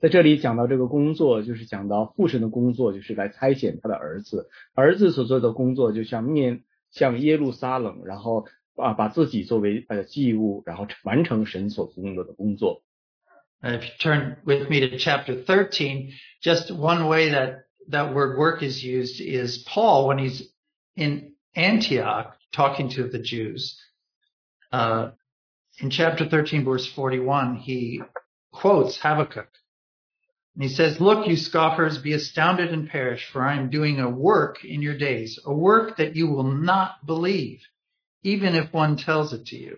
[0.00, 4.48] 在这里讲到这个工作，就是讲到父神的工作，就是来差遣他的儿子。
[4.74, 12.82] 儿子所做的工作，就像面向耶路撒冷，然后啊把自己作为呃祭物，然后完成神所工作的工作。
[13.61, 18.37] And if you turn with me to chapter 13, just one way that that word
[18.37, 20.43] work is used is Paul when he's
[20.95, 23.81] in Antioch talking to the Jews.
[24.71, 25.11] Uh,
[25.79, 28.01] in chapter 13, verse 41, he
[28.51, 29.49] quotes Habakkuk.
[30.55, 34.09] And he says, Look, you scoffers, be astounded and perish, for I am doing a
[34.09, 37.61] work in your days, a work that you will not believe,
[38.23, 39.77] even if one tells it to you.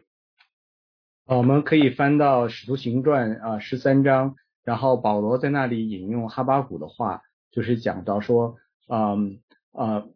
[1.29, 8.57] 呃我们可以翻到《使徒行传》啊十三章，然后保罗在那里引用哈巴谷的话，就是讲到说，
[8.88, 9.40] 嗯
[9.73, 10.09] 呃，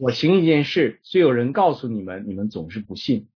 [0.00, 3.28] 我行一件事，虽有人告诉你们，你们总是不信。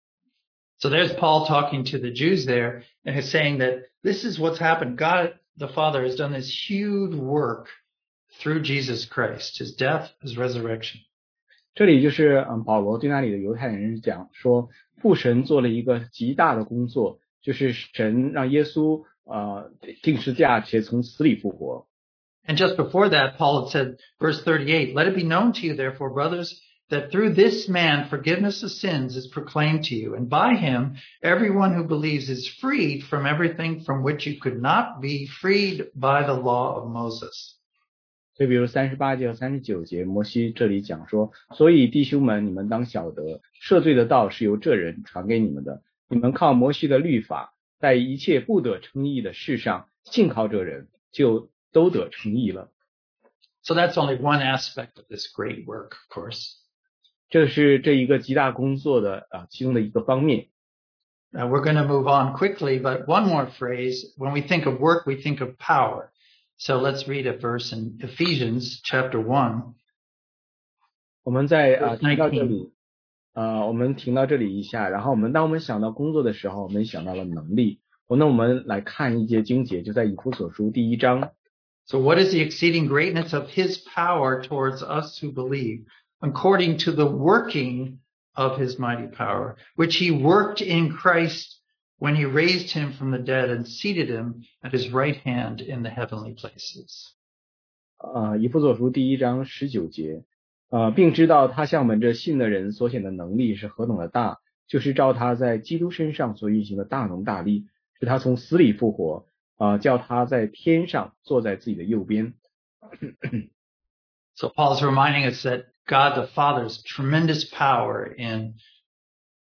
[0.79, 4.59] So there's Paul talking to the Jews there, and he's saying that this is what's
[4.59, 4.97] happened.
[4.97, 7.69] God the Father has done this huge work
[8.41, 11.01] through Jesus Christ, his death, his resurrection.
[11.77, 14.69] 这里就是嗯，保罗对那里的犹太人讲说，
[15.01, 19.71] 父神做了一个极大的工作，就是神让耶稣呃
[20.03, 21.87] 定十字架且从死里复活。
[22.47, 25.75] And just before that, Paul had said, verse 38, let it be known to you,
[25.75, 30.57] therefore, brothers, that through this man forgiveness of sins is proclaimed to you, and by
[30.57, 35.87] him everyone who believes is freed from everything from which you could not be freed
[35.95, 37.56] by the law of Moses.
[38.38, 45.82] 所以，比如三十八节和三十九节，摩西这里讲说，所以弟兄们，你们当晓得，赦罪的道是由这人传给你们的。
[46.08, 52.70] 你们靠摩西的律法，在一切不得称义的事上，信靠这人，就都得称义了。
[53.64, 56.58] So that's only one aspect of this great work, of course.
[57.30, 60.50] 这是这一个极大工作的啊其中的一个方面。
[61.32, 64.14] Now we're going to move on quickly, but one more phrase.
[64.16, 66.12] When we think of work, we think of power.
[66.59, 69.75] So let's read a verse in Ephesians chapter 1.
[71.25, 72.73] 我们在啊 Verse 停到这 19里，
[73.35, 77.81] 呃，我们停到这里一下，然后我们当我们想到工作的时候，我们想到了能力。
[78.09, 81.33] 那我们来看一节经节，就在以弗所书第一章。
[81.87, 85.87] So what is the exceeding greatness of his power towards us who believe,
[86.21, 88.01] according to the working
[88.35, 91.56] of his mighty power, which he worked in Christ
[91.99, 95.83] when he raised him from the dead and seated him at his right hand in
[95.83, 97.13] the heavenly places.
[97.99, 100.25] 呃，以弗所书第一章十九节，
[100.71, 107.67] 呃，并知道他向我们这信的人所显的能力是何等的大，就是照他在基督身上所运行的大能大力，
[108.01, 112.35] 使他从死里复活，啊、叫他在天上坐在自己的右边。
[114.35, 118.55] So Paul is reminding us that God the Father's tremendous power in,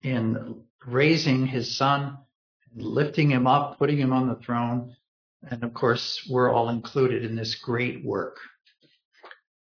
[0.03, 2.19] in raising his son,
[2.77, 4.95] lifting him up, putting him on the throne.
[5.43, 8.37] And of course, we're all included in this great work.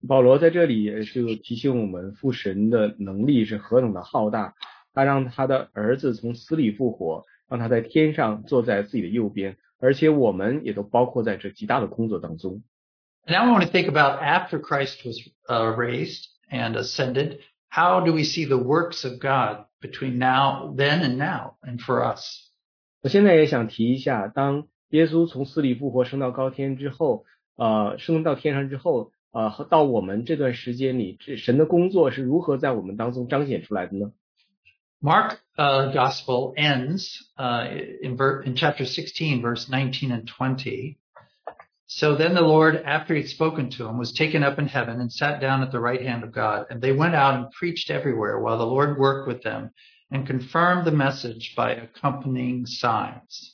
[0.08, 4.54] 保罗在这里也就提醒我们，父神的能力是何等的浩大，
[4.94, 12.62] 他让他的儿子从死里复活，让他在天上坐在自己的右边，而且我们也都包括在这极大的工作当中。
[13.26, 18.06] And now I want to think about after Christ was uh, raised and ascended, how
[18.06, 22.49] do we see the works of God between now, then and now, and for us?
[23.02, 34.12] 我现在也想提一下，当耶稣从死里复活升到高天之后，呃，升到天上之后，呃，和到我们这段时间里，这神的工作是如何在我们当中彰显出来的呢？
[35.02, 37.68] Mark uh, gospel ends uh,
[38.02, 40.98] in, ver- in chapter 16, verse 19 and 20.
[41.86, 45.12] So then the Lord, after he'd spoken to him, was taken up in heaven and
[45.12, 46.66] sat down at the right hand of God.
[46.72, 49.70] And they went out and preached everywhere while the Lord worked with them
[50.10, 53.54] and confirmed the message by accompanying signs.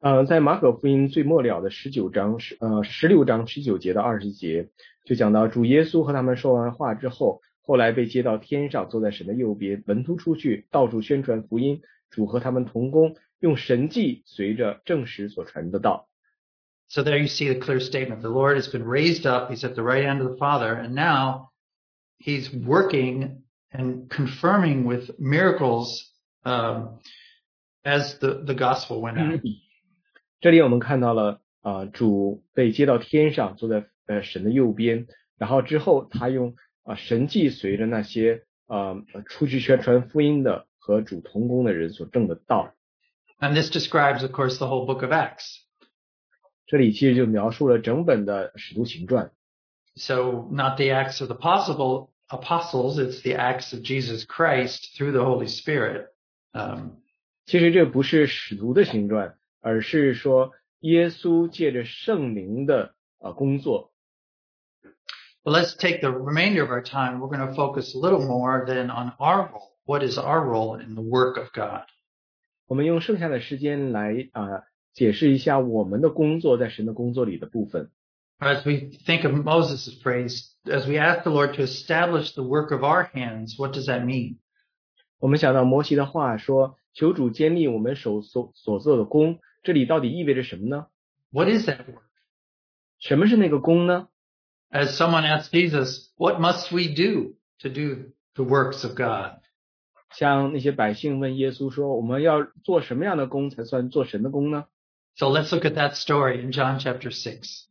[0.00, 4.68] 呃，在马可福音最末了的十九章十呃十六章十九节到二十节，
[5.04, 16.08] 就讲到主耶稣和他们说完话之后，后来被接到天上，坐在神的右边，门徒出去到处宣传福音，主和他们同工，用神迹随着证实所传的道。
[16.88, 18.20] So there you see the clear statement.
[18.20, 19.50] The Lord has been raised up.
[19.50, 20.72] He's at the right hand of the Father.
[20.72, 21.48] And now
[22.18, 23.39] he's working
[23.72, 26.12] and confirming with miracles
[26.44, 26.98] um,
[27.84, 29.40] as the, the gospel went out.
[30.40, 35.06] 这里我们看到了啊、呃主被接到天上，坐在呃神的右边，
[35.38, 36.50] 然后之后他用
[36.82, 42.72] 啊、呃神迹随着那些呃出去宣传福音的和主同工的人所证的道。
[43.40, 45.62] And this describes, of course, the whole book of Acts.
[46.66, 49.30] 这里其实就描述了整本的使徒行传，
[49.94, 55.12] So not the acts of the possible apostles, it's the acts of Jesus Christ through
[55.12, 56.06] the Holy Spirit.
[56.52, 57.02] Um,
[57.46, 63.92] 其实这不是使徒的行传，而是说耶稣借着圣灵的呃工作。
[65.46, 67.20] but let's take the remainder of our time.
[67.20, 69.76] We're going to focus a little more then on our role.
[69.84, 71.84] What is our role in the work of God?
[72.66, 74.62] 我们用剩下的时间来啊、呃
[74.92, 77.92] 解释一下我们的工作在神的工作里的部分。
[78.40, 82.70] As we think of Moses' phrase, as we ask the Lord to establish the work
[82.72, 84.38] of our hands, what does that mean?
[85.18, 90.86] 我们想到摩西的话说：“求主建立我们手所所做的功。”这里到底意味着什么呢？
[91.30, 92.02] What is that work?
[92.98, 94.08] 什么是那个功呢？
[94.70, 99.40] As someone asked Jesus, what must we do to do the works of God?
[100.10, 104.66] 像那些百姓问耶稣说：“我们要做什么样的功才算做神的功呢
[105.16, 107.64] So let's look at that story in John chapter 6,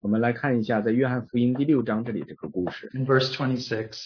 [0.00, 3.98] 我们来看一下，在约翰福音第六章这里这个故事， in verse 26.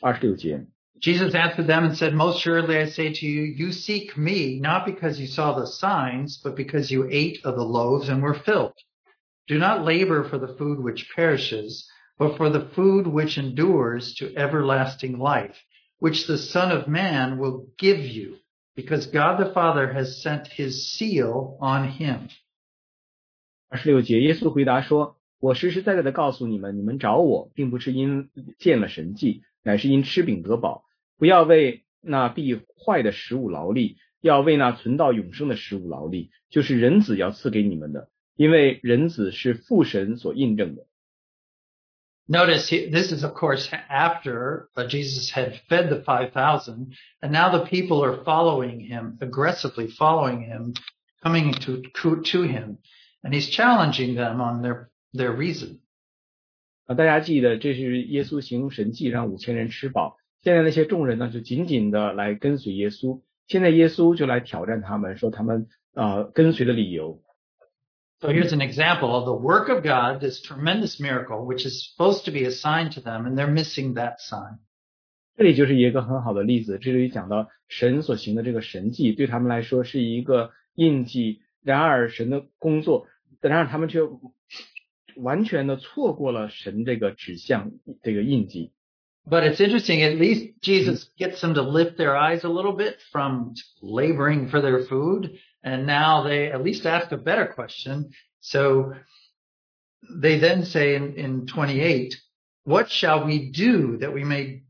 [0.00, 0.66] 二十六节。
[1.00, 4.84] Jesus answered them and said, Most surely I say to you, you seek me not
[4.84, 8.74] because you saw the signs, but because you ate of the loaves and were filled.
[9.46, 14.36] Do not labor for the food which perishes, but for the food which endures to
[14.36, 15.56] everlasting life,
[16.00, 18.38] which the Son of Man will give you,
[18.74, 22.28] because God the Father has sent his seal on him.
[23.72, 30.84] 二十六节，耶稣回答说：“我实实在在的告诉你们，你们找我，并不是因见了神迹，乃是因吃饼得饱。
[31.18, 40.86] 不要为那必坏的食物劳力，要为那存到永生的食物劳力，就是人子要赐给你们的，因为人子是父神所印证的。”
[42.30, 47.48] Notice he, this is, of course, after uh, Jesus had fed the 5,000, and now
[47.48, 50.74] the people are following him, aggressively following him,
[51.22, 52.76] coming to, to him,
[53.22, 55.80] and he's challenging them on their, their reason.
[56.86, 67.22] 啊，大家记得这是耶稣行神迹让五千人吃饱，现在那些众人呢就紧紧的来跟随耶稣，现在耶稣就来挑战他们，说他们呃跟随的理由。
[68.20, 72.24] So here's an example of the work of God, this tremendous miracle, which is supposed
[72.24, 74.58] to be a sign to them, and they're missing that sign.
[75.36, 83.06] 这里就是一个很好的例子，这里讲到神所行的这个神迹对他们来说是一个印记，然而神的工作，
[83.42, 84.00] 然而他们却
[85.16, 87.72] 完全的错过了神这个指向
[88.02, 88.72] 这个印记。
[89.24, 92.96] But it's interesting, at least Jesus gets them to lift their eyes a little bit
[93.12, 95.38] from laboring for their food.
[95.62, 98.10] And now they at least ask a better question.
[98.40, 98.94] So
[100.08, 102.16] they then say in, in 28,
[102.64, 104.62] what shall we do that we may,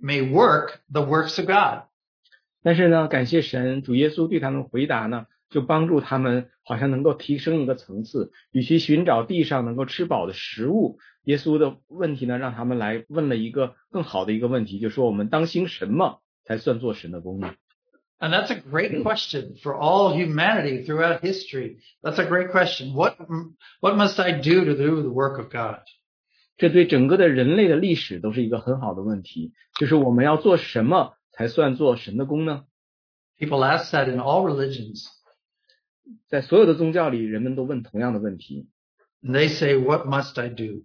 [0.00, 1.84] may work the works of God?
[2.62, 17.53] 但是呢，感谢神，主耶稣对他们回答呢， 就帮助他们好像能够提升一个层次，与其寻找地上能够吃饱的食物，耶稣的问题呢，让他们来问了一个更好的一个问题，就说我们当心什么才算做神的工呢
[18.17, 21.77] ？And that's a great question for all humanity throughout history.
[22.01, 22.93] That's a great question.
[22.93, 23.17] What,
[23.81, 25.81] what must I do to do the work of God?
[26.57, 32.63] 这对整个的人类的历史都是一个很好的问题，就是我们要做什么才算做神的工呢
[33.37, 35.05] ？People ask that in all religions.
[36.28, 38.68] 在所有的宗教里，人们都问同样的问题：
[39.22, 40.84] And they say, what must I do?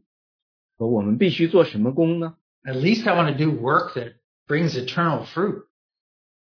[0.78, 2.36] 说我们必须做什么工呢？
[2.64, 4.16] At least I want to do work that
[4.48, 5.66] brings eternal fruit.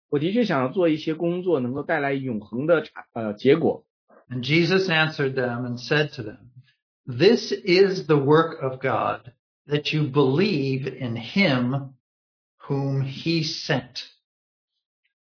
[0.09, 3.85] 我的确想要做一些工作，能够带来永恒的呃结果。
[4.29, 6.37] And Jesus answered them and said to them,
[7.05, 9.33] This is the work of God,
[9.67, 11.93] that you believe in him
[12.67, 14.05] whom he sent.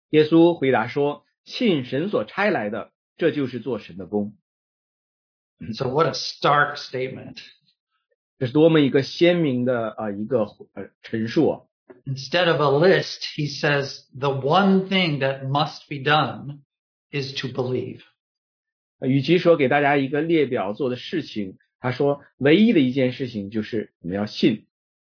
[0.09, 4.37] 耶稣回答说：“信神所差来的， 这就是做神的工。
[5.73, 7.37] So what a stark statement.
[8.37, 10.39] ”这是多么一个鲜明的啊、呃、一个
[10.73, 11.61] 呃陈述啊！
[12.05, 16.63] Instead of a list, he says the one thing that must be done
[17.11, 18.01] is to believe.
[18.99, 24.67] 呃与其说给大家一个列表做的事情，他说唯一的一件事情就是我们要信。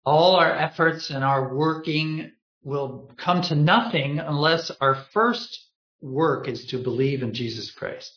[0.04, 2.32] All our efforts and our working
[2.64, 5.63] will come to nothing unless our first
[6.04, 8.12] work is to believe in Jesus Christ.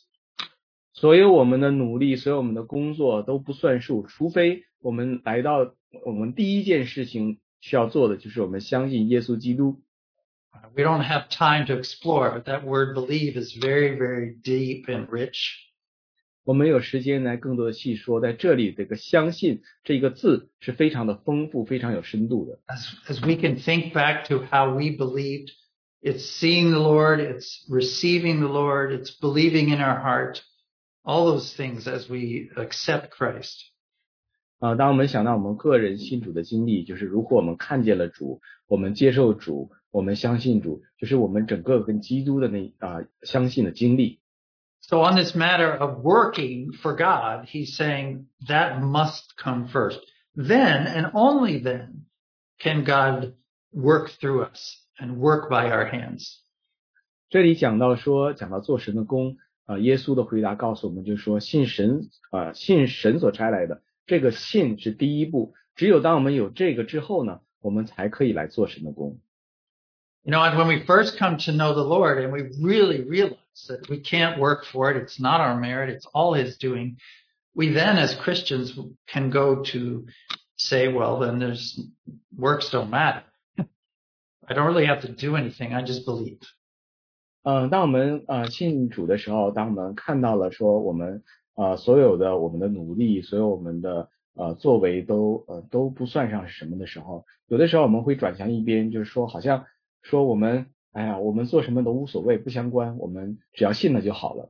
[0.93, 9.81] 所有我们的努力，所有我们的工作都不算数，除非我们来到我们第一件事情需要做的，就是我们相信耶稣基督。
[10.75, 15.07] We don't have time to explore, but that word believe is very, very deep and
[15.07, 15.39] rich.
[16.43, 22.59] 我们有时间来更多的细说，在这里这个相信这个字是非常的丰富，非常有深度的。
[22.67, 25.49] As, as we can think back to how we believed,
[26.01, 30.41] it's seeing the Lord, it's receiving the Lord, it's believing in our heart,
[31.05, 33.69] all those things as we accept Christ.
[34.59, 44.21] 啊、当我们想到我们个人信主的经历，就是如果我们看见了主，我们接受主，我们相信主，就是我们整个跟基督的那啊、相信的经历。
[44.79, 49.99] So on this matter of working for God, he's saying that must come first.
[50.35, 52.05] Then and only then
[52.59, 53.33] can God
[53.73, 56.39] work through us and work by our hands.
[57.29, 69.19] 这里讲到说，讲到做神的工，啊、耶稣的回答告诉我们，就是说信神啊、信神所差来的， 这个信是第一步，只有当我们有这个之后呢，我们才可以来做神的工。
[70.25, 73.67] You know, and when we first come to know the Lord and we really realize
[73.67, 76.95] that we can't work for it, it's not our merit, it's all His doing,
[77.53, 78.73] we then as Christians
[79.05, 80.05] can go to
[80.55, 81.77] say, well, then there's
[82.37, 83.23] works don't matter.
[84.47, 85.73] I don't really have to do anything.
[85.73, 86.39] I just believe.
[87.43, 91.23] 嗯，当我们呃信主的时候，当我们看到了说我们
[91.55, 99.65] 呃所有的我们的努力，所有我们的呃作为都呃都不算上是什么的时候，有的时候我们会转向一边，就是说好像
[100.01, 104.49] 说我们哎呀，我们做什么都无所谓，不相关，我们只要信了就好了。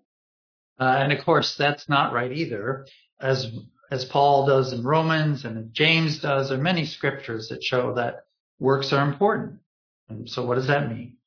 [0.78, 2.86] Uh, and of course, that's not right either,
[3.20, 3.48] as
[3.92, 6.50] as Paul does in Romans and as James does.
[6.50, 8.26] There are many scriptures that show that
[8.60, 9.60] works are important.
[10.08, 11.18] And so, what does that mean?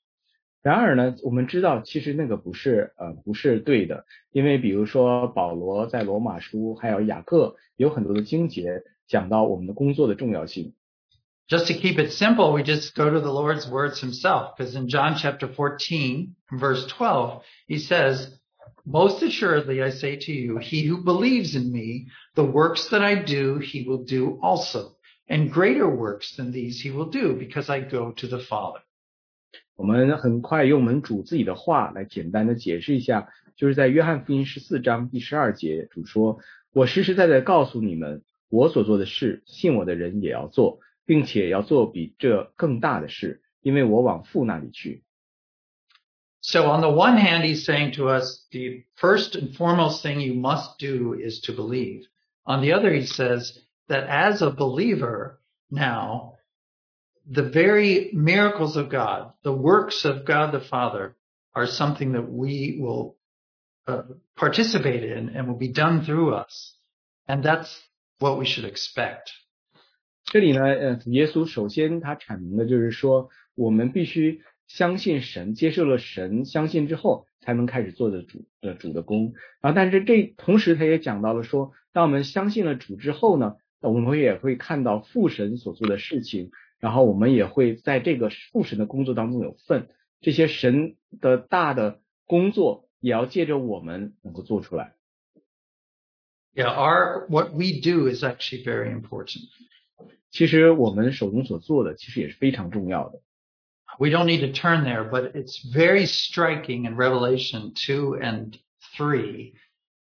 [0.62, 10.74] 然而呢，我们知道其实那个不是呃不是对的，因为比如说保罗在罗马书还有雅各有很多的经节讲到我们的工作的重要性。
[11.48, 14.88] Just to keep it simple, we just go to the Lord's words himself, because in
[14.88, 18.32] John chapter 14, verse 12, he says,
[18.84, 23.22] Most assuredly I say to you, he who believes in me, the works that I
[23.22, 24.96] do, he will do also.
[25.30, 28.82] And greater works than these he will do, because I go to the Father.
[29.74, 45.02] 我们很快用我们主自己的话来简单的解释一下，就是在约翰福音十四章第十二节，主说：“我实实在在告诉你们，我所做的事，信我的人也要做，并且要做比这更大的事，因为我往父那里去。”
[46.40, 50.34] So on the one hand, he's saying to us, the first and foremost thing you
[50.34, 52.06] must do is to believe.
[52.44, 53.58] On the other, he says
[53.90, 56.34] that as a believer now,
[57.28, 61.16] the very miracles of God, the works of God the Father
[61.54, 63.16] are something that we will
[63.86, 64.02] uh,
[64.36, 66.76] participate in and will be done through us.
[67.26, 67.74] And that's
[68.20, 69.30] what we should expect.
[70.24, 79.34] 这里呢，呃，主耶稣首先他阐明的就是说，我们必须相信神，接受了神，相信之后才能开始做的主呃主的工。
[79.60, 89.88] 然后，但是这同时他也讲到了说，当我们相信了主之后呢， 我们也会看到父神所做的事情，然后我们也会在这个父神的工作当中有份。
[90.20, 94.94] 这些神的大的工作也要借着我们能够做出来。
[96.54, 99.44] Yeah, our, what we do is actually very important.
[100.30, 103.20] 其实我们手中所做的，其实也是非常重要的。
[103.98, 108.58] We don't need to turn there, but it's very striking in Revelation 2 and
[108.96, 109.54] 3.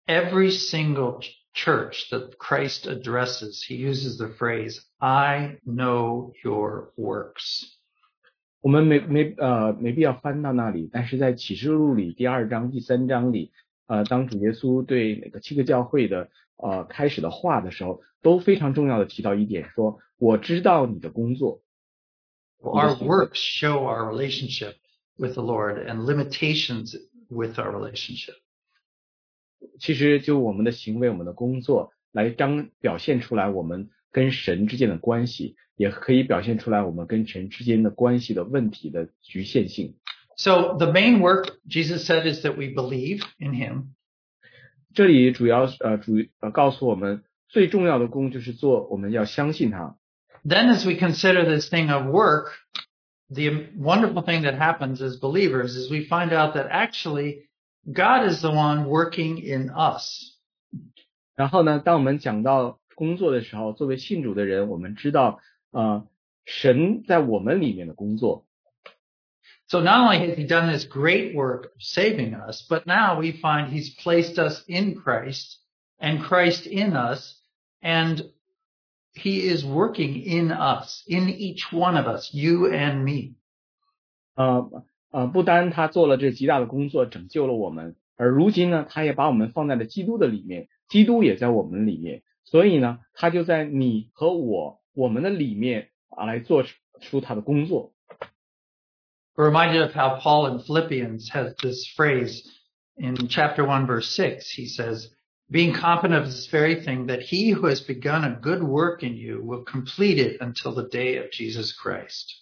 [0.08, 7.64] Every single ch- church that Christ addresses, he uses the phrase, I know your works.
[8.62, 13.52] 我们没没呃没必要翻到那里，但是在启示录里第二章、第三章里，
[13.88, 21.62] 呃，当主耶稣对那个七个教会的呃开始的话的时候，都非常重要的提到一点，说我知道你的工作，
[22.62, 24.74] Our works show our relationship
[25.18, 26.96] with the Lord and limitations
[27.30, 28.36] with our relationship.
[29.80, 39.96] 其实就我们的行为、我们的工作来彰表现出来我们跟神之间的关系，也可以表现出来我们跟神之间的关系的问题的局限性。
[40.38, 43.94] So the main work Jesus said is that we believe in him.
[44.94, 49.98] 这里主要呃主呃告诉我们最重要的功就是做我们要相信他。
[50.44, 52.52] Then as we consider this thing of work,
[53.30, 57.48] the wonderful thing that happens as believers is we find out that actually
[57.92, 60.38] God is the one working in us.
[61.36, 65.40] 然后呢，当我们讲到工作的时候，作为信主的人，我们知道
[65.72, 66.08] 呃
[66.46, 68.46] 神在我们里面的工作。
[69.68, 73.32] So not only has he done this great work of saving us, but now we
[73.32, 75.58] find he's placed us in Christ
[76.00, 77.42] and Christ in us
[77.82, 78.32] and
[79.14, 83.36] he is working in us, in each one of us, you and me.
[84.36, 96.64] 呃 呃，不单他做了这极大的工作，拯救了我们，而如今呢，他也把我们放在了基督的里面，基督也在我们里面，所以呢，他就在你和我我们的里面啊来做
[97.00, 97.94] 出他的工作。
[99.36, 102.44] We're reminded of how Paul in Philippians has this phrase
[102.96, 104.50] in chapter 1 verse 6.
[104.50, 105.10] He says,
[105.52, 109.16] being confident of this very thing, that he who has begun a good work in
[109.16, 112.34] you will complete it until the day of Jesus Christ.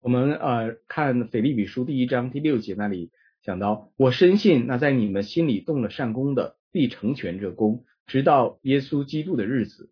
[0.00, 3.10] 我们呃看腓立比书第一章第六节那里
[3.42, 9.90] 讲到，我深信那在你们心里动了善功的，必成全这功，直到耶稣基督的日子。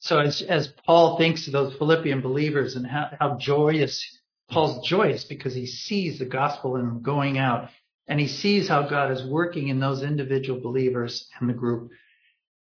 [0.00, 4.00] So as as Paul thinks of those Philippian believers and how how joyous
[4.48, 7.70] Paul's joyous because he sees the gospel in them going out
[8.06, 11.90] and he sees how God is working in those individual believers and the group.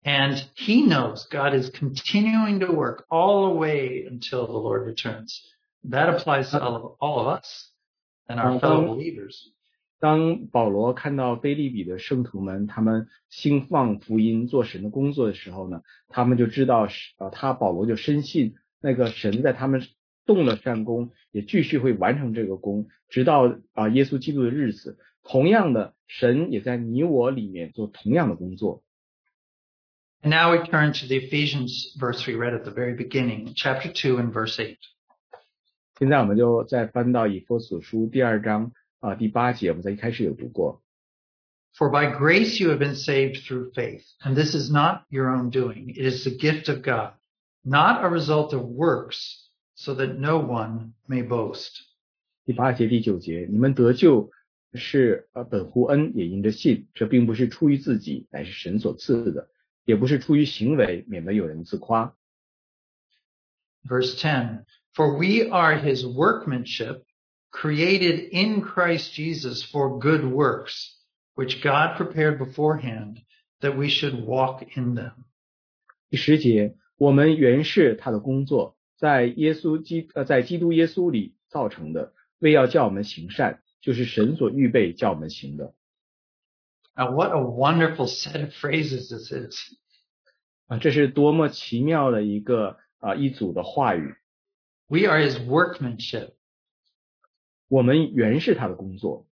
[0.04, 5.40] And he knows God is continuing to work all the way until the Lord returns
[5.90, 7.70] that applies to all of, all of us
[8.28, 9.52] and our fellow believers.
[10.00, 19.86] 当保罗看到腓立比的圣徒们，他们兴旺福音、做神的工作的时候呢，他们就知道，啊，他保罗就深信那个神在他们
[20.26, 24.98] 动了善功，也继续会完成这个功，直到啊耶稣基督的日子。
[25.22, 28.82] 同样的，神也在你我里面做同样的工作。
[30.22, 34.18] And now we turn to the Ephesians verse we read at the very beginning, chapter two
[34.18, 34.78] and verse eight.
[35.97, 40.81] 现在我们就再翻到以弗所书第二章啊、第八节，我们在一开始有读过。
[41.77, 45.51] For by grace you have been saved through faith, and this is not your own
[45.51, 45.93] doing.
[45.93, 47.13] It is the gift of God,
[47.63, 51.85] not a result of works, so that no one may boast.
[52.45, 54.31] 第八节、第九节，你们得救
[54.73, 56.87] 是呃本乎恩，也因着信。
[56.93, 59.47] 这并不是出于自己，乃是神所赐的；
[59.85, 62.15] 也不是出于行为，免得有人自夸。
[63.87, 64.63] Verse 10
[64.93, 67.03] For we are his workmanship,
[67.51, 70.95] created in Christ Jesus for good works,
[71.35, 73.21] which God prepared beforehand
[73.61, 75.25] that we should walk in them.
[76.09, 85.73] 第十节，我们原是他的工作，在耶稣基呃在基督耶稣里造成的，为要叫我们行善，就是神所预备叫我们行的。
[86.95, 89.55] Now, what a wonderful set of phrases this is.
[90.67, 94.15] 啊，这是多么奇妙的一个啊一组的话语。
[94.87, 96.33] We are his workmanship.
[97.67, 99.27] 我们原是他的工作，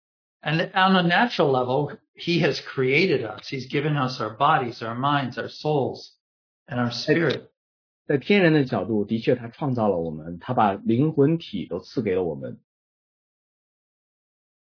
[0.42, 3.48] And on a natural level, he has created us.
[3.48, 6.14] He's given us our bodies, our minds, our souls,
[6.68, 7.50] and our spirit.
[8.06, 12.60] 在天然的角度，的确他创造了我们，他把灵魂体都赐给了我们。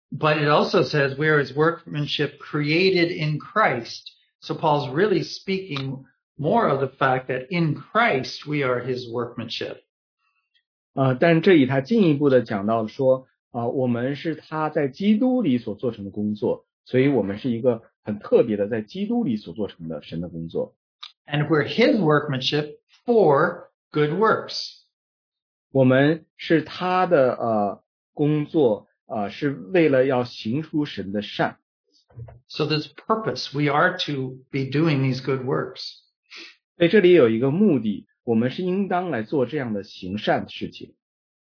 [0.09, 4.09] But it also says we are his workmanship created in Christ.
[4.39, 6.05] So Paul's really speaking
[6.37, 9.83] more of the fact that in Christ we are his workmanship.
[10.93, 20.75] 呃，但是这里他进一步的讲到说，啊、我们是他在基督里所做成的工作，所以我们是一个很特别的在基督里所做成的神的工作。
[21.25, 24.83] And we're his workmanship for good works.
[25.71, 31.57] 我们是他的呃工作，呃是为了要行出神的善，
[32.47, 33.53] So there's purpose.
[33.53, 35.99] We are to be doing these good works.
[36.77, 40.93] 所以这里有一个目的， 我们是应当来做这样的行善的事情。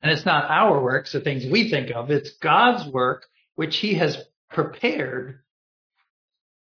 [0.01, 2.09] And it's not our works, the things we think of.
[2.09, 4.17] It's God's work, which he has
[4.49, 5.39] prepared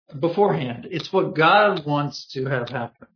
[0.08, 0.86] beforehand.
[0.92, 3.08] It's what God wants to have happen.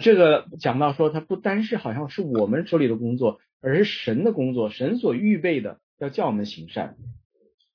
[0.00, 6.96] 这个讲到说，它不单是好像是我们手里的工作，而是神的工作，神所预备的，要叫我们行善。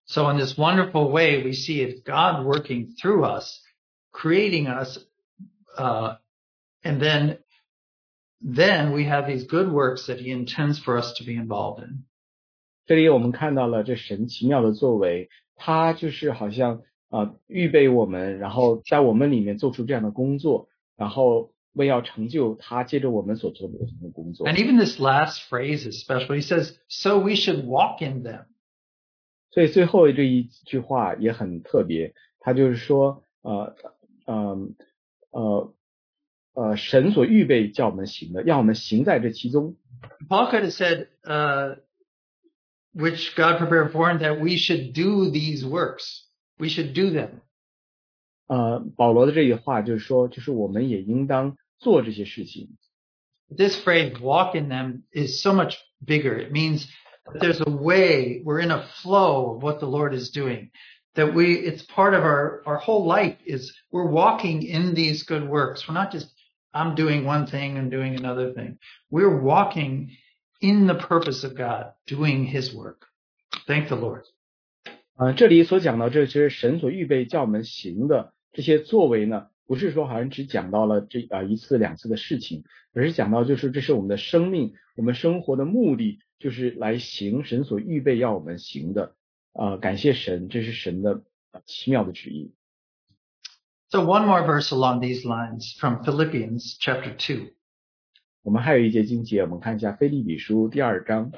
[0.05, 3.61] So in this wonderful way, we see it God working through us,
[4.11, 4.97] creating us,
[5.77, 6.17] uh,
[6.83, 7.37] and then,
[8.43, 12.05] then we have these good works that he intends for us to be involved in.
[12.85, 23.77] 这里我们看到了这神奇妙的作为，他就是好像啊、呃预备我们，然后在我们里面做出这样的工作，然后为要成就他接着我们所做的
[24.13, 26.35] 工作 And。even this last phrase is special.
[26.35, 28.45] He says, so we should walk in them.
[29.51, 33.75] 所以最后这一句话也很特别，他就是说，呃，
[34.25, 34.75] 嗯，
[35.31, 35.72] 呃，呃，
[36.75, 39.75] 神所预备叫我们行的，让我们行在这其中。
[40.27, 41.75] Paul could have said, uh,
[42.93, 46.25] which God prepared beforehand that we should do these works.
[46.57, 47.41] We should do them.
[48.47, 52.77] 呃，保罗的这句话就是说，就是我们也应当做这些事情。
[53.55, 56.37] This phrase, walk in them, is so much bigger.
[56.37, 56.87] It means
[57.25, 60.71] that there's a way, we're in a flow of what the Lord is doing.
[61.15, 65.47] That we, it's part of our, our whole life is we're walking in these good
[65.47, 65.87] works.
[65.87, 66.27] We're not just,
[66.74, 68.78] I'm doing one thing and doing another thing.
[69.08, 70.10] We're walking
[70.60, 73.06] in the purpose of God, doing his work.
[73.68, 74.24] Thank the Lord.
[75.16, 89.14] 呃，这里所讲到这些神所预备叫我们行的这些作为呢，不是说好像只讲到了这啊、一次两次的事情，而是讲到就是这是我们的生命，我们生活的目的就是来行神所预备要我们行的。
[89.52, 91.22] 呃，感谢神，这是神的
[91.64, 92.52] 奇妙的旨意。
[93.93, 97.49] So one more verse along these lines from Philippians chapter 2.
[98.43, 101.31] 我们还有一节经节，我们看一下腓立比书第二章。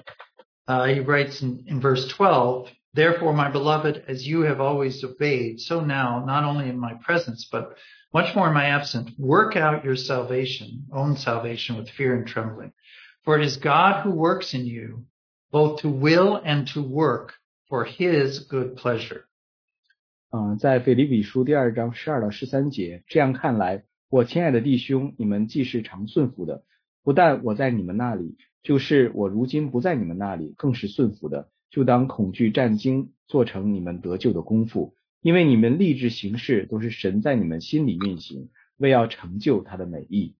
[0.67, 5.59] Uh, he writes in, in verse 12, Therefore, my beloved, as you have always obeyed,
[5.59, 7.75] so now, not only in my presence, but
[8.13, 12.73] much more in my absence, work out your salvation, own salvation with fear and trembling.
[13.23, 15.05] For it is God who works in you,
[15.51, 17.33] both to will and to work
[17.69, 19.24] for his good pleasure.
[20.31, 26.63] 嗯、在腓立比书第二章十二到十三节，这样看来，我 我亲爱的弟兄，你们既是常顺服的，
[27.01, 40.35] 不但我在你们那里，就是我如今不在你们那里，更是顺服的，就当恐惧战惊，做成你们得救的功夫，因为你们立志行事，都是神在你们心里运行，为要成就他的美意。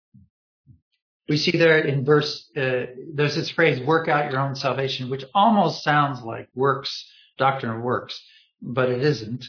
[1.27, 5.25] We see there in verse, uh, there's this phrase, work out your own salvation, which
[5.33, 7.05] almost sounds like works,
[7.37, 8.19] doctrine of works,
[8.61, 9.45] but it isn't.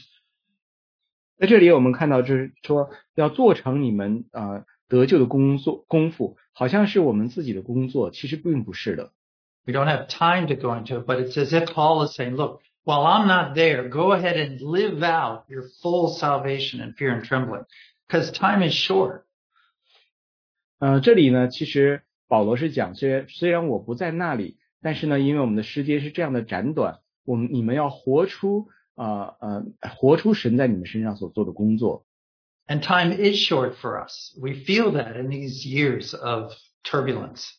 [1.38, 9.12] 在这里我们看到，就是说要做成你们呃得救的工作功夫，好像是我们自己的工作，其实并不是的。
[9.64, 12.62] We don't have time to go into it, but it's as if Paul is saying, look,
[12.84, 17.22] while I'm not there, go ahead and live out your full salvation in fear and
[17.22, 17.66] trembling,
[18.08, 19.22] because time is short.
[20.80, 29.65] 呃，这里呢，其实保罗是讲，虽然虽然我不在那里，但是呢，因为我们的时间是这样的斩短，我们你们要活出 呃呃
[29.95, 32.05] 活出神在你们身上所做的工作。
[32.67, 34.33] And time is short for us.
[34.39, 36.53] We feel that in these years of
[36.83, 37.49] turbulence.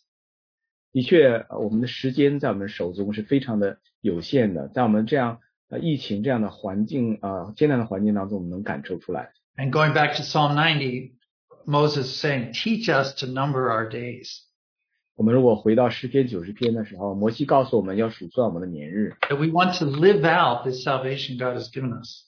[0.93, 9.33] 的确，呃我们的时间在我们手中是非常的有限的，在我们这样呃疫情这样的环境呃艰难的环境当中，我们能感受出来。
[9.57, 11.14] And going back to Psalm 90,
[11.66, 14.43] Moses is saying, teach us to number our days,
[15.18, 22.25] 我们如果回到诗篇九十篇的时候，摩西告诉我们要数算我们的年日， that we want to live out this salvation God has given us.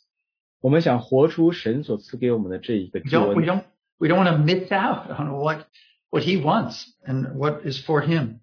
[0.61, 3.47] 我们想活出神所赐给我们的这一个 We 救 don't, we 恩。
[3.47, 3.64] don't,
[3.99, 5.66] we don't want to miss out on what,
[6.11, 8.40] what he wants and what is for him.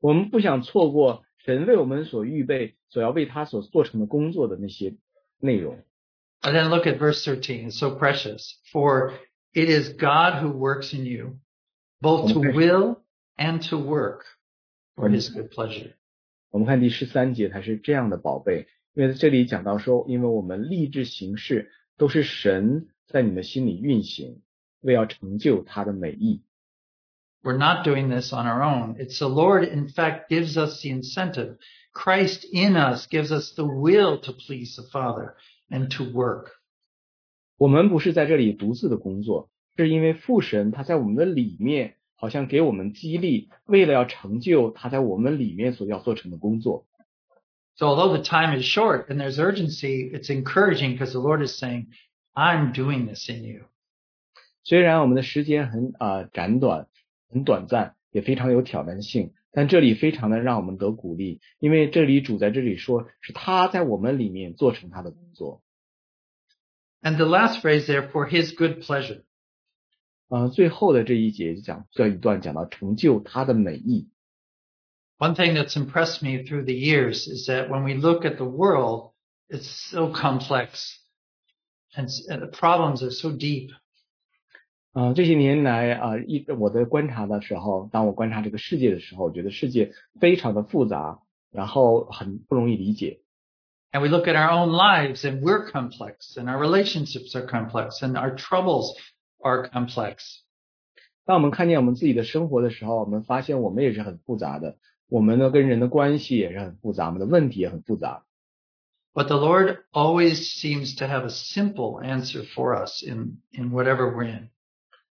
[0.00, 4.96] 我们不想错过神为我们所预备、所要为他所做成的工作的那些
[5.38, 5.78] 内容。
[6.42, 7.70] And then look at verse 13.
[7.70, 8.54] It's so precious.
[8.72, 9.12] For
[9.52, 11.38] it is God who works in you,
[12.00, 12.52] both to Okay.
[12.52, 12.96] will
[13.36, 14.24] and to work
[14.96, 15.92] for his good pleasure.
[16.50, 24.42] 我们看第十三节，它是这样的宝贝，因为在这里讲到说，因为我们立志行事，都是神在你们心里运行，
[24.80, 26.42] 为要成就他的美意。
[27.42, 28.96] We're not doing this on our own.
[28.96, 31.56] It's the Lord, in fact, gives us the incentive.
[31.92, 35.34] Christ in us gives us the will to please the Father
[35.70, 36.50] and to work.
[37.56, 46.86] 我们不是在这里独自的工作，是因为父神他在我们的里面， 好像给我们激励，为了要成就他在我们里面所要做成的工作。
[47.76, 51.58] So although the time is short and there's urgency, it's encouraging because the Lord is
[51.58, 51.86] saying,
[52.34, 53.64] I'm doing this in you.
[54.62, 56.88] 虽然我们的时间很啊、呃斩短，
[57.30, 65.62] 很短暂，也非常有挑战性，但这里非常的让我们得鼓励，因为这里主在这里说是他在我们里面做成他的工作。
[67.02, 69.22] And the last phrase there, for his good pleasure.
[70.28, 74.08] 呃，最后的这一节就讲这一段讲到成就他的美意。
[75.18, 78.46] One thing that's impressed me through the years is that when we look at the
[78.46, 79.12] world,
[79.48, 80.96] it's so complex
[81.94, 83.70] and, s- and the problems are so deep.
[84.92, 91.20] 呃，这些年来啊、一我在观察的时候，当我观察这个世界的时候，我觉得世界非常的复杂，
[91.50, 93.20] 然后很不容易理解。
[93.92, 98.02] And we look at our own lives and we're complex and our relationships are complex
[98.02, 98.96] and our troubles
[99.44, 100.40] are complex.
[101.24, 104.76] 当我们看见我们自己的生活的时候，我们发现我们也是很复杂的，
[105.08, 108.24] 我们呢跟人的关系也是很复杂，我们的问题也很复杂。
[109.12, 114.14] But the Lord always seems to have a simple answer for us in, in whatever
[114.14, 114.50] we're in.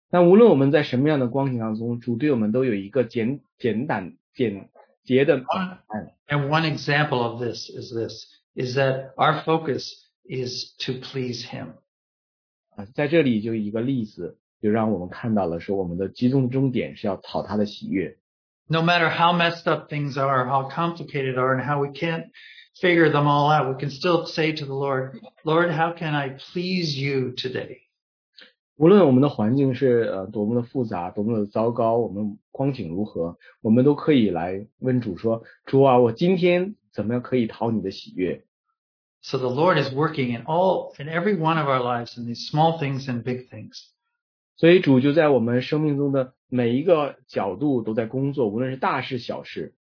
[0.09, 4.69] 但无论我们在什么样的光景当中，主对我们都有一个简简单简
[5.03, 6.11] 洁的答案。
[6.27, 9.93] And one example of this is this, is that our focus
[10.23, 11.73] is to please Him.
[12.78, 18.18] 啊，在这里就一个例子，就让我们看到了说我们的集中终点是要讨他的喜悦。
[18.68, 22.26] No matter how messed up things are, how complicated are, and how we can't
[22.80, 26.36] figure them all out, we can still say to the Lord, Lord, how can I
[26.38, 27.78] please you today?
[28.76, 38.44] 无论我们的环境是呃多么的复杂，多么的糟糕，我们光景如何，我们都可以来问主说：主啊，我今天怎么样可以讨你的喜悦？
[39.21, 42.77] So the Lord is working in all, in every one of our lives, in these small
[42.77, 43.89] things and big things.
[44.57, 49.73] 所以主就在我们生命中的每一个角度都在工作，无论是大事小事。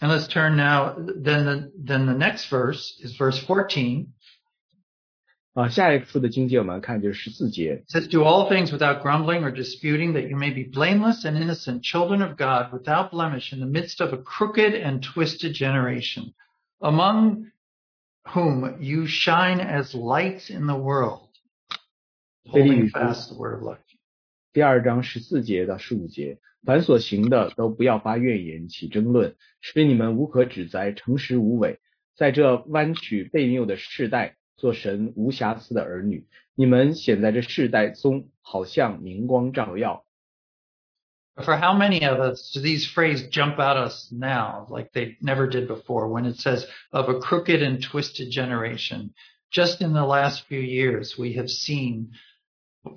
[0.00, 4.12] And let's turn now, then the, then the next verse is verse 14.
[5.54, 11.24] 啊，下一处的经节我们看就是十四节， It says, Do all things without grumbling or disputing, that you may be blameless
[11.24, 15.54] and innocent children of God, without blemish, in the midst of a crooked and twisted
[15.54, 16.32] generation,
[16.80, 17.50] among
[18.28, 21.30] whom you shine as lights in the world,
[22.46, 23.78] holding fast the word of life.
[24.52, 31.80] 第二章十四节到十五节，凡所行的都不要发怨言，起争论，使你们无可指摘，诚实无伪，
[32.14, 36.27] 在这弯曲悖谬的世代， 做神无瑕疵的儿女。
[36.55, 40.05] 你们显在这世代中，好像明光照耀。
[41.35, 45.47] For how many of us do these phrases jump out at us now like they never
[45.47, 49.15] did before when it says of a crooked and twisted generation?
[49.49, 52.11] Just in the last few years, we have seen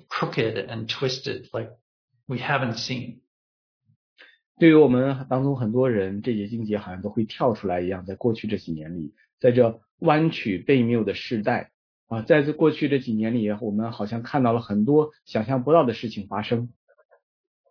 [0.07, 1.71] crooked and twisted like
[2.27, 3.21] we haven't seen.
[4.59, 8.05] 对于我们当中很多人，这些境界好像都会跳出来一样。
[8.05, 11.70] 在过去这几年里，在这弯曲悖谬的时代
[12.08, 16.70] 啊，在这过去这几年里，我们好像看到了很多想象不到的事情发生。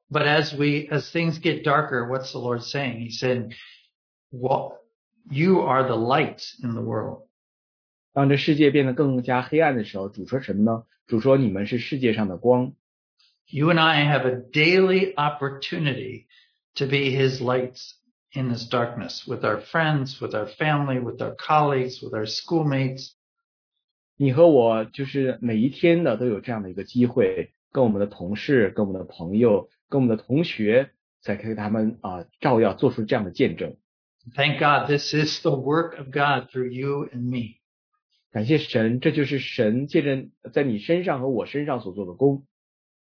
[0.09, 2.99] But as we, as things get darker, what's the Lord saying?
[2.99, 3.53] He said,
[4.31, 4.79] well,
[5.29, 7.27] you are the light in the world.
[8.13, 10.83] 当这世界变得更加黑暗的时候，主说什么呢？
[11.07, 12.73] 主说你们是世界上的光。
[13.47, 16.25] You and I have a daily opportunity
[16.75, 17.93] to be his lights
[18.35, 23.11] in this darkness with our friends, with our family, with our colleagues, with our schoolmates.
[24.17, 30.91] 你和我就是每一天的都有这样的一个机会，跟我们的同事、跟我们的朋友、跟我们的同学，
[31.21, 33.75] 在给他们啊、照耀，做出这样的见证。
[34.35, 37.55] Thank God this is the work of God through you and me.
[38.31, 42.45] 感谢神，这就是神借着在你身上和我身上所做的功。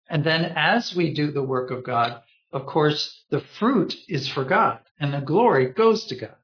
[0.09, 4.44] And then as we do the work of God, of course, the fruit is for
[4.44, 6.36] God, and the glory goes to God.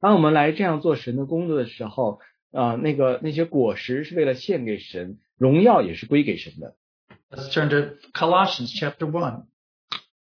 [0.00, 2.20] 当我们来这样做神的工作的时候，
[2.52, 6.76] 啊、呃，那个那些果实是为了献给神，荣耀也是归给神的。
[7.30, 9.46] Let's turn to Colossians chapter one.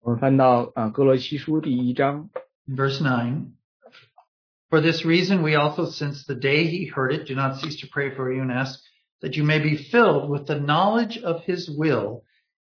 [0.01, 2.31] 我们翻到啊、呃、歌罗西书第一章
[2.67, 3.53] ，verse nine.
[4.69, 7.87] For this reason, we also, since the day he heard it, do not cease to
[7.87, 8.81] pray for you and ask
[9.21, 12.25] that you may be filled with the knowledge of his will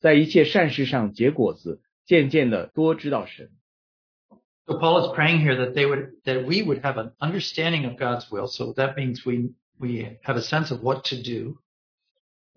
[0.00, 3.50] 在一切善事上结果子，渐渐的多知道神。
[4.66, 8.30] So Paul is praying here that they would, that we would have an understanding of God's
[8.30, 8.46] will.
[8.46, 11.56] So that means we, we have a sense of what to do.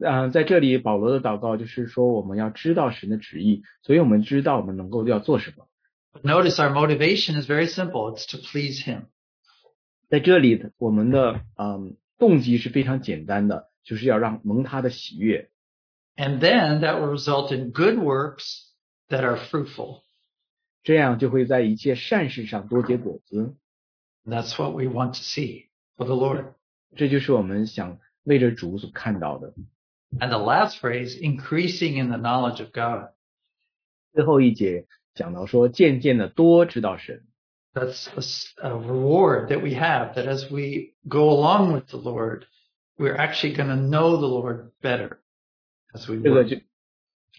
[0.03, 5.67] 嗯、在这里保罗的祷告就是说，我们要知道神的旨意，所以我们知道我们能够要做什么。
[6.11, 8.13] But notice our motivation is very simple.
[8.13, 9.03] It's to please him.
[10.09, 15.49] 在这里，我们的嗯动机是非常简单的，就是要让蒙他的喜悦，
[16.16, 18.70] And then that will result in good works
[19.10, 20.02] that are fruitful.
[20.82, 23.54] 这样就会在一切善事上多结果子。
[24.24, 26.54] That's what we want to see for the Lord.
[26.96, 29.52] 这就是我们想为着主所看到的。
[30.18, 33.10] And the last phrase, increasing in the knowledge of God.
[34.14, 37.26] 最后一节讲到说，渐渐的多知道神，
[37.74, 41.98] That's a, s- a reward that we have that as we go along with the
[41.98, 42.46] Lord,
[42.96, 45.19] we're actually going to know the Lord better as we
[45.93, 46.57] 这个就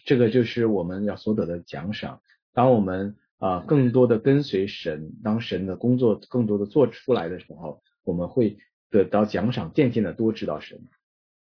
[0.05, 2.21] 这个就是我们要所得的奖赏。
[2.53, 10.89] 当我们啊、更多的跟随神，当神的工作更多的做出来的时候，我们会得到奖赏，渐渐的多知道神。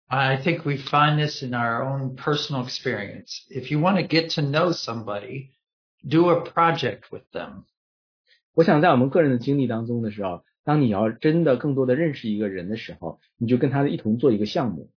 [0.07, 3.45] I think we find this in our own personal experience.
[3.49, 5.51] If you want to get to know somebody,
[6.03, 7.65] do a project with them.
[8.55, 14.89] 我想在我们个人的经历当中的时候，当你要真的更多的认识一个人的时候，你就跟他一同做一个项目。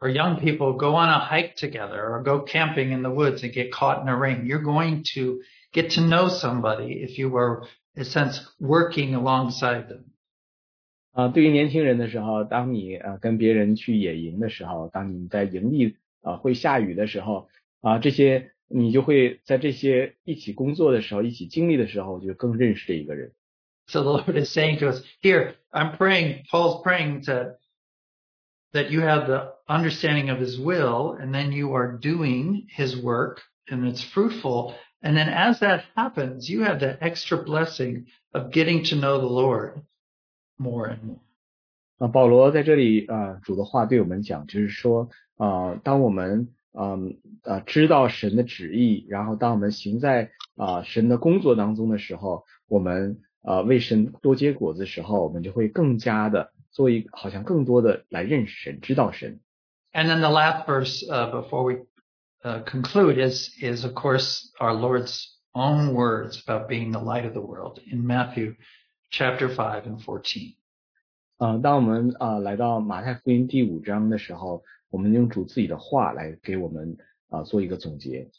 [0.00, 3.52] Or young people go on a hike together or go camping in the woods and
[3.52, 4.46] get caught in a ring.
[4.46, 5.42] You're going to
[5.72, 7.62] get to know somebody if you are,
[7.94, 10.06] in a sense, working alongside them.
[11.12, 17.48] 啊、对于年轻人的时候，当你呃跟别人去野营的时候，当你在营地啊、会下雨的时候
[17.80, 23.32] 啊、这些你就会在这些一起工作的时候、一起经历的时候，就更认识这一个人。
[23.86, 27.58] So the Lord is saying to us, here, I'm praying, Paul's praying to,
[28.72, 33.40] that you have the understanding of his will and then you are doing his work
[33.68, 34.74] and it's fruitful.
[35.02, 39.26] And then as that happens, you have that extra blessing of getting to know the
[39.26, 39.82] Lord
[40.58, 41.20] more and more.
[41.98, 59.40] 啊，保罗在这里啊、主的话对我们讲，就是说啊、当我们嗯啊知道神的旨意，然后当我们行在啊、神的工作当中的时候，我们啊为神多结果子的时候，我们就会更加的做一好像更多的来认识神，知道神。
[59.94, 61.76] And then the last verse uh, before we
[62.44, 67.34] uh, conclude is is of course our Lord's own words about being the light of
[67.34, 68.54] the world in Matthew
[69.10, 70.54] chapter five and fourteen.
[71.38, 76.96] 呃，当我们呃来到马太福音第五章的时候，我们用主自己的话来给我们
[77.28, 78.30] 啊、呃做一个总结。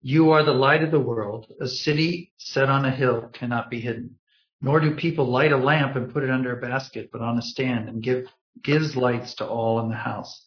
[0.00, 1.46] You are the light of the world.
[1.60, 4.18] A city set on a hill cannot be hidden.
[4.60, 7.42] Nor do people light a lamp and put it under a basket, but on a
[7.42, 8.26] stand and give,
[8.62, 10.44] gives lights to all in the house.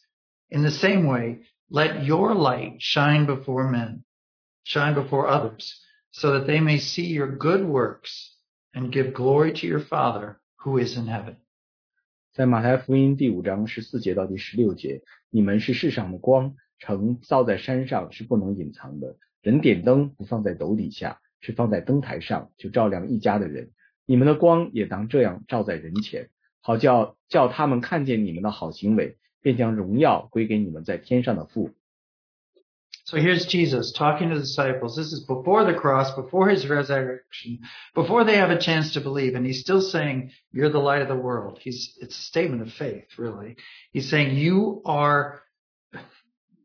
[0.52, 1.40] In the same way,
[1.70, 4.04] let your light shine before men,
[4.64, 5.74] shine before others,
[6.12, 8.36] so that they may see your good works
[8.74, 11.36] and give glory to your Father who is in heaven.
[12.34, 19.18] 在马太福音第五章十四节到第十六节，你们是世上的光，城造在山上是不能隐藏的。
[19.42, 23.72] 人点灯不放在斗底下，是放在灯台上，就照亮一家的人。
[24.06, 26.30] 你们的光也当这样照在人前，
[26.62, 31.72] 好叫叫他们看见你们的好行为， 便将荣耀归给你们在天上的父。
[33.08, 34.98] So here's Jesus talking to the disciples.
[34.98, 37.60] This is before the cross, before his resurrection,
[37.94, 39.34] before they have a chance to believe.
[39.34, 41.58] And he's still saying, you're the light of the world.
[41.62, 43.56] He's, it's a statement of faith, really.
[43.94, 45.42] He's saying you are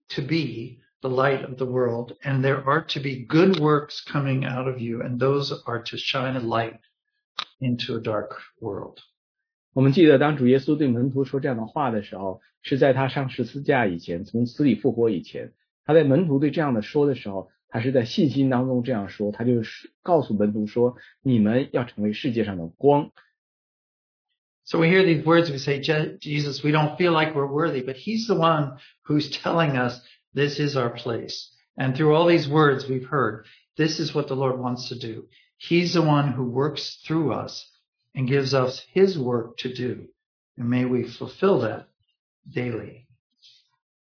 [0.08, 4.44] to be the light of the world and there are to be good works coming
[4.44, 5.00] out of you.
[5.00, 6.80] And those are to shine a light
[7.60, 9.00] into a dark world.
[9.76, 15.52] 我们记得，当主耶稣对门徒说这样的话的时候，是在他上十字架以前，从死里复活以前。
[15.84, 23.10] 他在门徒对这样的说的时候，他是在信心当中这样说，他就是告诉门徒说：“你们要成为世界上的光。
[24.64, 27.82] So we hear these words, we say, "Je- Jesus, we don't feel like we're worthy,
[27.82, 30.00] but he's the one who's telling us
[30.34, 31.48] this is our place.
[31.74, 35.24] And through all these words we've heard, this is what the Lord wants to do.
[35.56, 37.66] He's the one who works through us
[38.16, 40.08] and gives us his work to do.
[40.56, 41.86] And may we fulfill that
[42.52, 43.06] daily.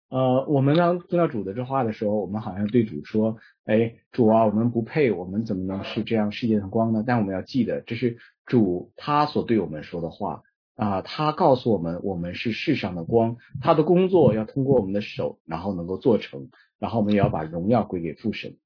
[0.09, 10.43] ”呃，我们当听到主的这话的时候，我们好像对主说：“哎，主啊，我们不配，我们怎么能是这样世界的光呢？”但我们要记得，这是主他所对我们说的话
[10.75, 18.57] 啊、他告诉我们，我们是世上的光，他的工作要通过我们的手，然后能够做成，然后我们也要把荣耀归给父神。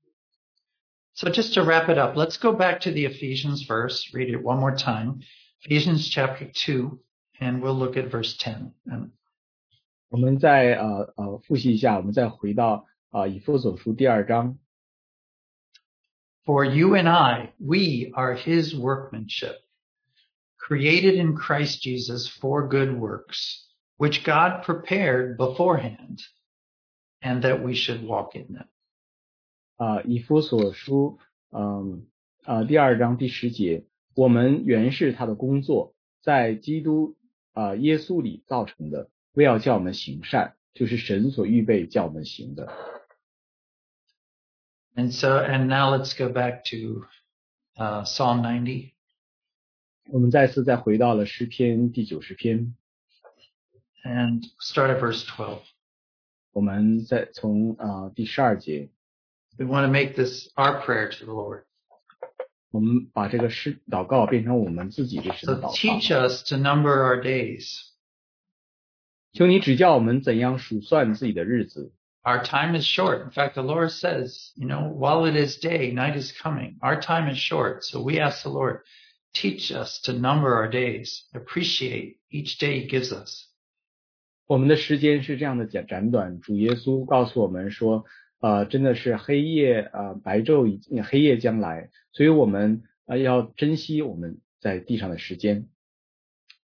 [1.14, 4.42] So just to wrap it up, let's go back to the Ephesians verse, read it
[4.42, 5.20] one more time.
[5.62, 7.00] Ephesians chapter 2,
[7.40, 8.72] and we'll look at verse 10.
[8.86, 9.12] And
[10.08, 14.58] 我们再呃呃复习一下，我们再回到啊、以弗所书第二章。
[16.44, 19.56] For you and I, we are his workmanship,
[20.58, 23.64] created in Christ Jesus for good works,
[23.96, 26.20] which God prepared beforehand,
[27.20, 28.68] and that we should walk in them.
[29.81, 31.17] 啊、以弗所书，
[31.49, 32.05] 嗯
[32.43, 37.17] 啊、第二章第十节，我们原是他的工作，在基督
[37.53, 42.71] 啊、耶稣里造成的，为要叫我们行善，就是神所预备叫我们行的。
[44.93, 47.05] And so, and now let's go back to
[47.75, 48.91] uh, Psalm 90.
[50.11, 52.75] 我们再次再回到了诗篇第九十篇
[54.03, 55.61] ，and start at verse 12.
[56.51, 58.91] 我们再从啊、第十二节，
[59.60, 61.64] We want to make this our prayer to the Lord.
[62.70, 66.28] 我们把这个诗祷告变成我们自己对神 So 的祷 teach 告。
[66.28, 67.92] us to number our days.
[69.32, 71.92] 求你指教我们怎样数算自己的日子。
[72.22, 73.22] Our time is short.
[73.22, 76.76] In fact, the Lord says, you know, while it is day, night is coming.
[76.80, 77.84] Our time is short.
[77.84, 78.80] So we ask the Lord,
[79.32, 83.46] teach us to number our days, appreciate each day he gives us.
[84.46, 88.04] 我们的时间是这样的简短短，主耶稣告诉我们说，
[88.40, 95.68] 呃，真的是黑夜呃白昼已黑夜将来，所以我们呃要珍惜我们在地上的时间。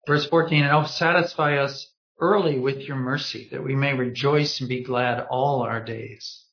[0.05, 4.69] Verse 14, and oh, satisfy us early with your mercy that we may rejoice and
[4.69, 6.45] be glad all our days.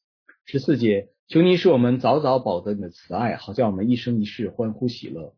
[0.44, 5.34] 十四节，求你使我们早早饱得你的慈爱，好叫我们一生一世欢呼喜乐。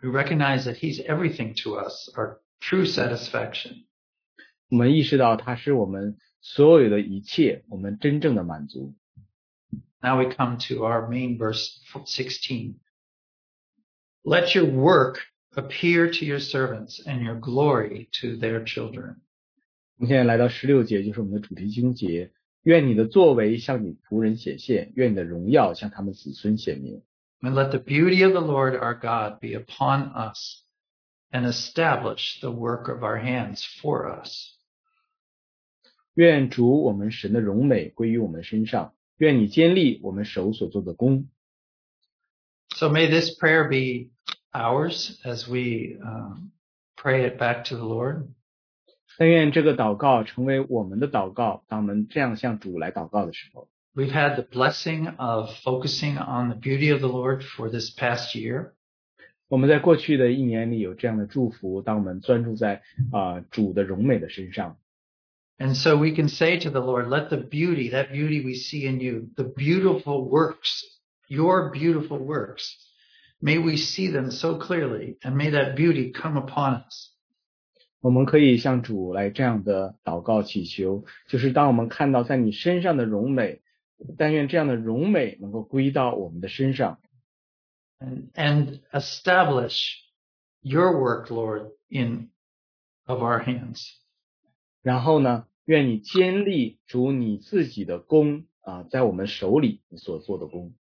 [0.00, 3.86] We recognize that he's everything to us, our true satisfaction.
[4.70, 8.94] 我们意识到它是我们所有的一切，我们真正的满足。
[10.02, 12.76] Now we come to our main verse 16.
[14.24, 15.20] Let your work
[15.56, 19.16] appear to your servants and your glory to their children.
[19.96, 22.32] 我们现在来到十六节，就是我们的主题经节。
[22.62, 27.02] 愿你的作为向你仆人显现，愿你的荣耀向他们子孙显明。
[27.40, 30.62] And let the beauty of the Lord our God be upon us
[31.30, 34.54] and establish the work of our hands for us.
[36.14, 41.28] 愿主我们神的荣美归于我们身上， 愿你坚立我们手所做的工。
[42.76, 44.10] So may this prayer be
[44.52, 46.52] ours as we um,
[46.96, 48.28] pray it back to the Lord.
[49.16, 51.64] 但愿这个祷告成为我们的祷告。
[51.66, 58.36] 当我们这样向主来祷告的时候， We've had the blessing of focusing on the beauty of the Lord for this past
[58.36, 58.74] year.
[59.48, 64.78] 我们在过去的一年里有这样的祝福，当我们专注在啊、主的荣美的身上，
[65.58, 68.86] And so we can say to the Lord, let the beauty, that beauty we see
[68.86, 70.84] in you, the beautiful works,
[71.28, 72.76] your beautiful works,
[73.42, 77.12] may we see them so clearly and may that beauty come upon us.
[78.00, 83.60] 我们可以向主来这样的祷告祈求，就是当我们看到在你身上的荣美，
[84.16, 87.00] 但愿这样的荣美能够归到我们的身上，
[87.98, 89.96] and, and establish
[90.62, 92.30] your work, Lord, in
[93.06, 93.98] of our hands.
[94.82, 100.74] 然后呢，愿你坚立主你自己的功啊、在我们手里你所做的功。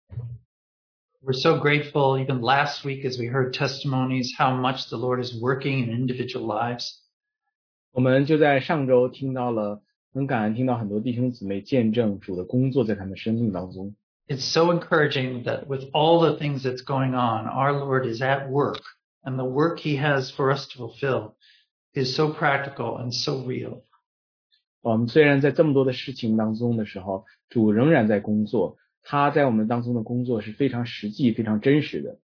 [1.23, 5.35] We're so grateful, even last week as we heard testimonies, how much the Lord is
[5.35, 7.01] working in individual lives.
[7.93, 9.83] 我们就在上周听到了，
[10.13, 13.95] 很感恩听到很多弟兄姊妹见证主的工作在他们生命当中。
[14.27, 18.51] It's so encouraging that with all the things that's going on, our Lord is at
[18.51, 18.81] work
[19.23, 21.35] and the work he has for us to fulfill
[21.95, 23.83] is so practical and so real.
[24.81, 32.19] 我们虽然在这么多的事情当中的时候，主仍然在工作，他在我们当中的工作是非常实际、非常真实的。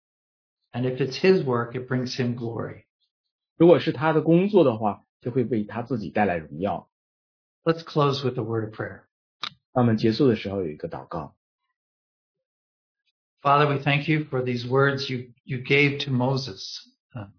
[0.73, 2.85] And if it's his work, it brings him glory.
[3.57, 6.89] 如果是他的工作的话，就会为他自己带来荣耀。
[7.65, 9.03] Let's close with a word of prayer.
[9.73, 11.35] 那么结束的时候有一个祷告，
[13.43, 16.81] Father, we thank you for these words you, you gave to Moses.
[17.15, 17.31] Uh,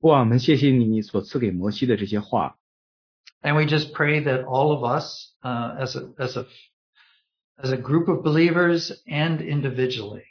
[0.00, 2.58] 哇，我们谢谢你所赐给摩西的这些话，
[3.42, 6.46] And we just pray that all of us, uh, as a, as a,
[7.62, 10.24] as a group of believers and individually,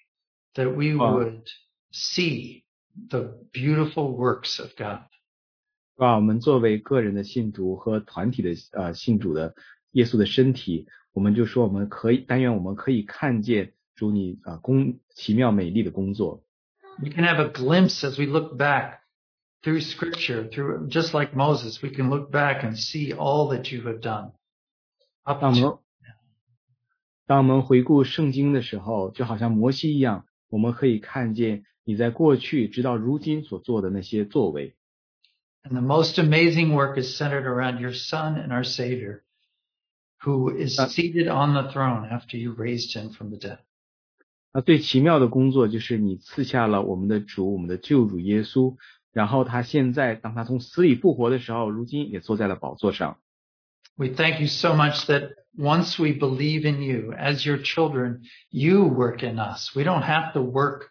[0.56, 1.16] that we Wow.
[1.16, 1.48] would
[1.92, 2.66] see
[3.10, 5.04] the beautiful works of God.
[5.98, 9.56] 哇，我们作为个人的信主和团体的呃信主的
[9.92, 16.44] 耶稣的身体，我们就说我们可以，但愿我们可以看见主你啊工奇妙美丽的工作。
[17.00, 19.00] We can have a glimpse as we look back
[19.64, 23.82] through scripture, through, just like Moses, we can look back and see all that you
[23.82, 24.32] have done.
[25.24, 25.78] Up 当我 to 们
[27.26, 34.76] 当我们回顾圣经的时候，就好像摩西一样，我们可以看见你在过去直到如今所做的那些作为。
[35.64, 39.24] And the most amazing work is centered around your son and our savior,
[40.24, 43.58] who is Uh, seated on the throne after you raised him from the dead.
[44.54, 48.78] 那最奇妙的工作就是你赐下了我们的主，我们的救主耶稣，
[49.14, 53.18] 然后他现在当他从死里复活的时候，如今也坐在了宝座上。
[53.96, 58.84] We thank you so much that once we believe in you as your children, you
[58.88, 59.76] work in us.
[59.76, 60.90] We don't have to work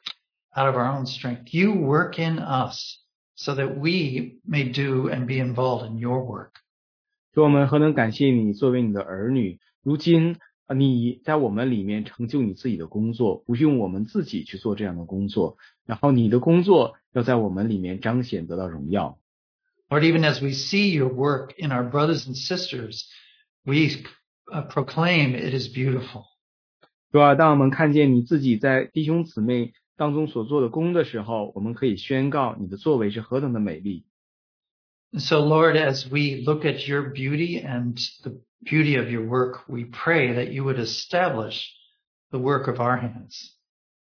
[0.53, 1.55] out of our own strength.
[1.55, 2.99] You work in us
[3.37, 6.51] so that we may do and be involved in your work.
[7.33, 15.59] 主，我们何等感谢你作为你的儿女，如今啊你在我们里面成就你自己的工作，不用我们自己去做这样的工作，
[15.91, 19.19] 然后你的工作要在我们里面彰显得到荣耀。
[19.89, 23.05] Lord, even as we see your work in our brothers and sisters,
[23.65, 24.05] we
[24.53, 26.25] uh, proclaim it is beautiful.
[27.13, 34.05] 主啊，当我们看见你自己在弟兄姊妹当中所做的功的时候，我们可以宣告你的作为是何等的美丽。
[35.13, 39.69] And so, Lord, as we look at your beauty and the beauty of your work,
[39.69, 41.71] we pray that you would establish
[42.31, 43.53] the work of our hands.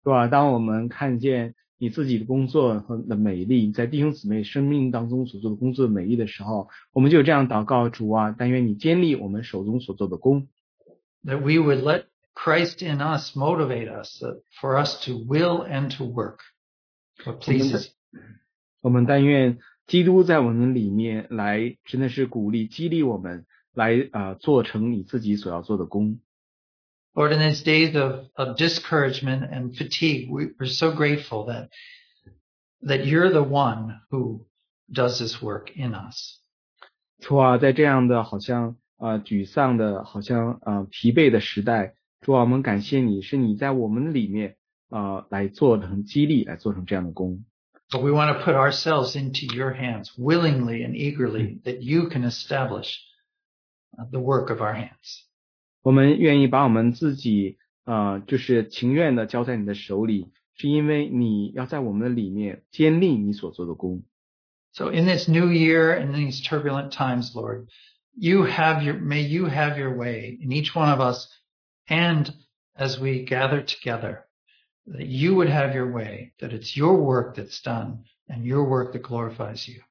[0.03, 0.27] 是吧？
[0.27, 10.48] 当我们看见 你自己的工作和的美丽，在弟兄姊妹生命当中所做的工作的美丽的时候，我们就这样祷告主啊，但愿你坚立我们手中所做的工
[11.24, 12.04] ，that we would let
[12.34, 16.38] Christ in us motivate us uh, for us to will and to work
[17.24, 17.88] what pleases.
[18.80, 26.20] 我们但愿基督在我们里面来，真的是鼓励激励我们来啊、呃做成你自己所要做的工。
[27.15, 31.69] Lord, in these days of, of discouragement and fatigue, we, we're so grateful that
[32.81, 34.45] that you're the one who
[34.91, 36.39] does this work in us.
[37.19, 44.55] 主啊，在这样的好像啊、呃沮丧的，好像啊、呃疲惫的时代，主啊，我们感谢你是你在我们里面
[44.89, 47.43] 啊、呃来做成激励，来做成这样的工。
[47.91, 52.23] But we want to put ourselves into your hands willingly and eagerly that you can
[52.23, 52.99] establish
[53.97, 55.22] uh, the work of our hands.
[55.83, 64.03] 我们愿意把我们自己呃，就是情愿的交在你的手里，是因为你要在我们的里面坚立你所做的工。
[64.71, 67.67] So in this new year and these turbulent times, Lord,
[68.15, 71.27] you have your, may you have your way in each one of us.
[71.87, 72.31] And
[72.77, 74.25] as we gather together,
[74.85, 78.93] that you would have your way, that it's your work that's done and your work
[78.93, 79.81] that glorifies you.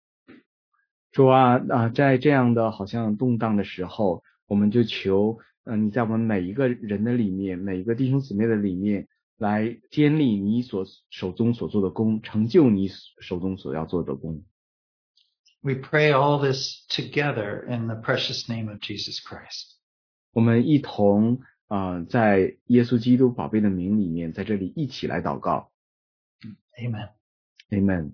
[1.11, 9.08] 主啊啊、在这样的好像动荡的时候，我们就求， 嗯、你在我们每一个人的里面，每一个弟兄姊妹的里面，
[9.38, 12.90] 来建立你所手中所做的工，成就你
[13.22, 14.44] 手中所要做的工。
[15.62, 19.78] We pray all this together in the precious name of Jesus Christ.
[20.34, 25.72] 我们一同啊、呃在耶稣基督宝贝的名里面，在这里一起来祷告。
[26.78, 27.10] Amen.
[27.70, 28.14] Amen。